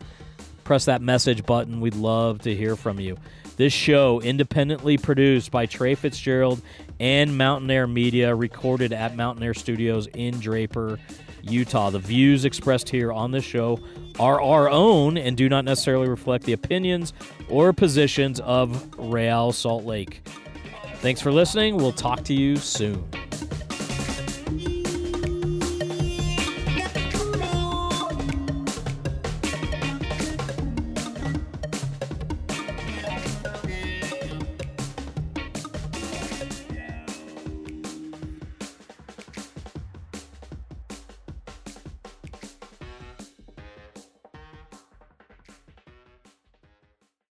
[0.64, 1.82] Press that message button.
[1.82, 3.18] We'd love to hear from you.
[3.58, 6.62] This show, independently produced by Trey Fitzgerald
[7.00, 10.98] and Mountain Air Media, recorded at Mountain Air Studios in Draper,
[11.42, 11.90] Utah.
[11.90, 13.80] The views expressed here on this show
[14.20, 17.14] are our own and do not necessarily reflect the opinions
[17.50, 20.22] or positions of Real Salt Lake.
[20.98, 21.78] Thanks for listening.
[21.78, 23.08] We'll talk to you soon.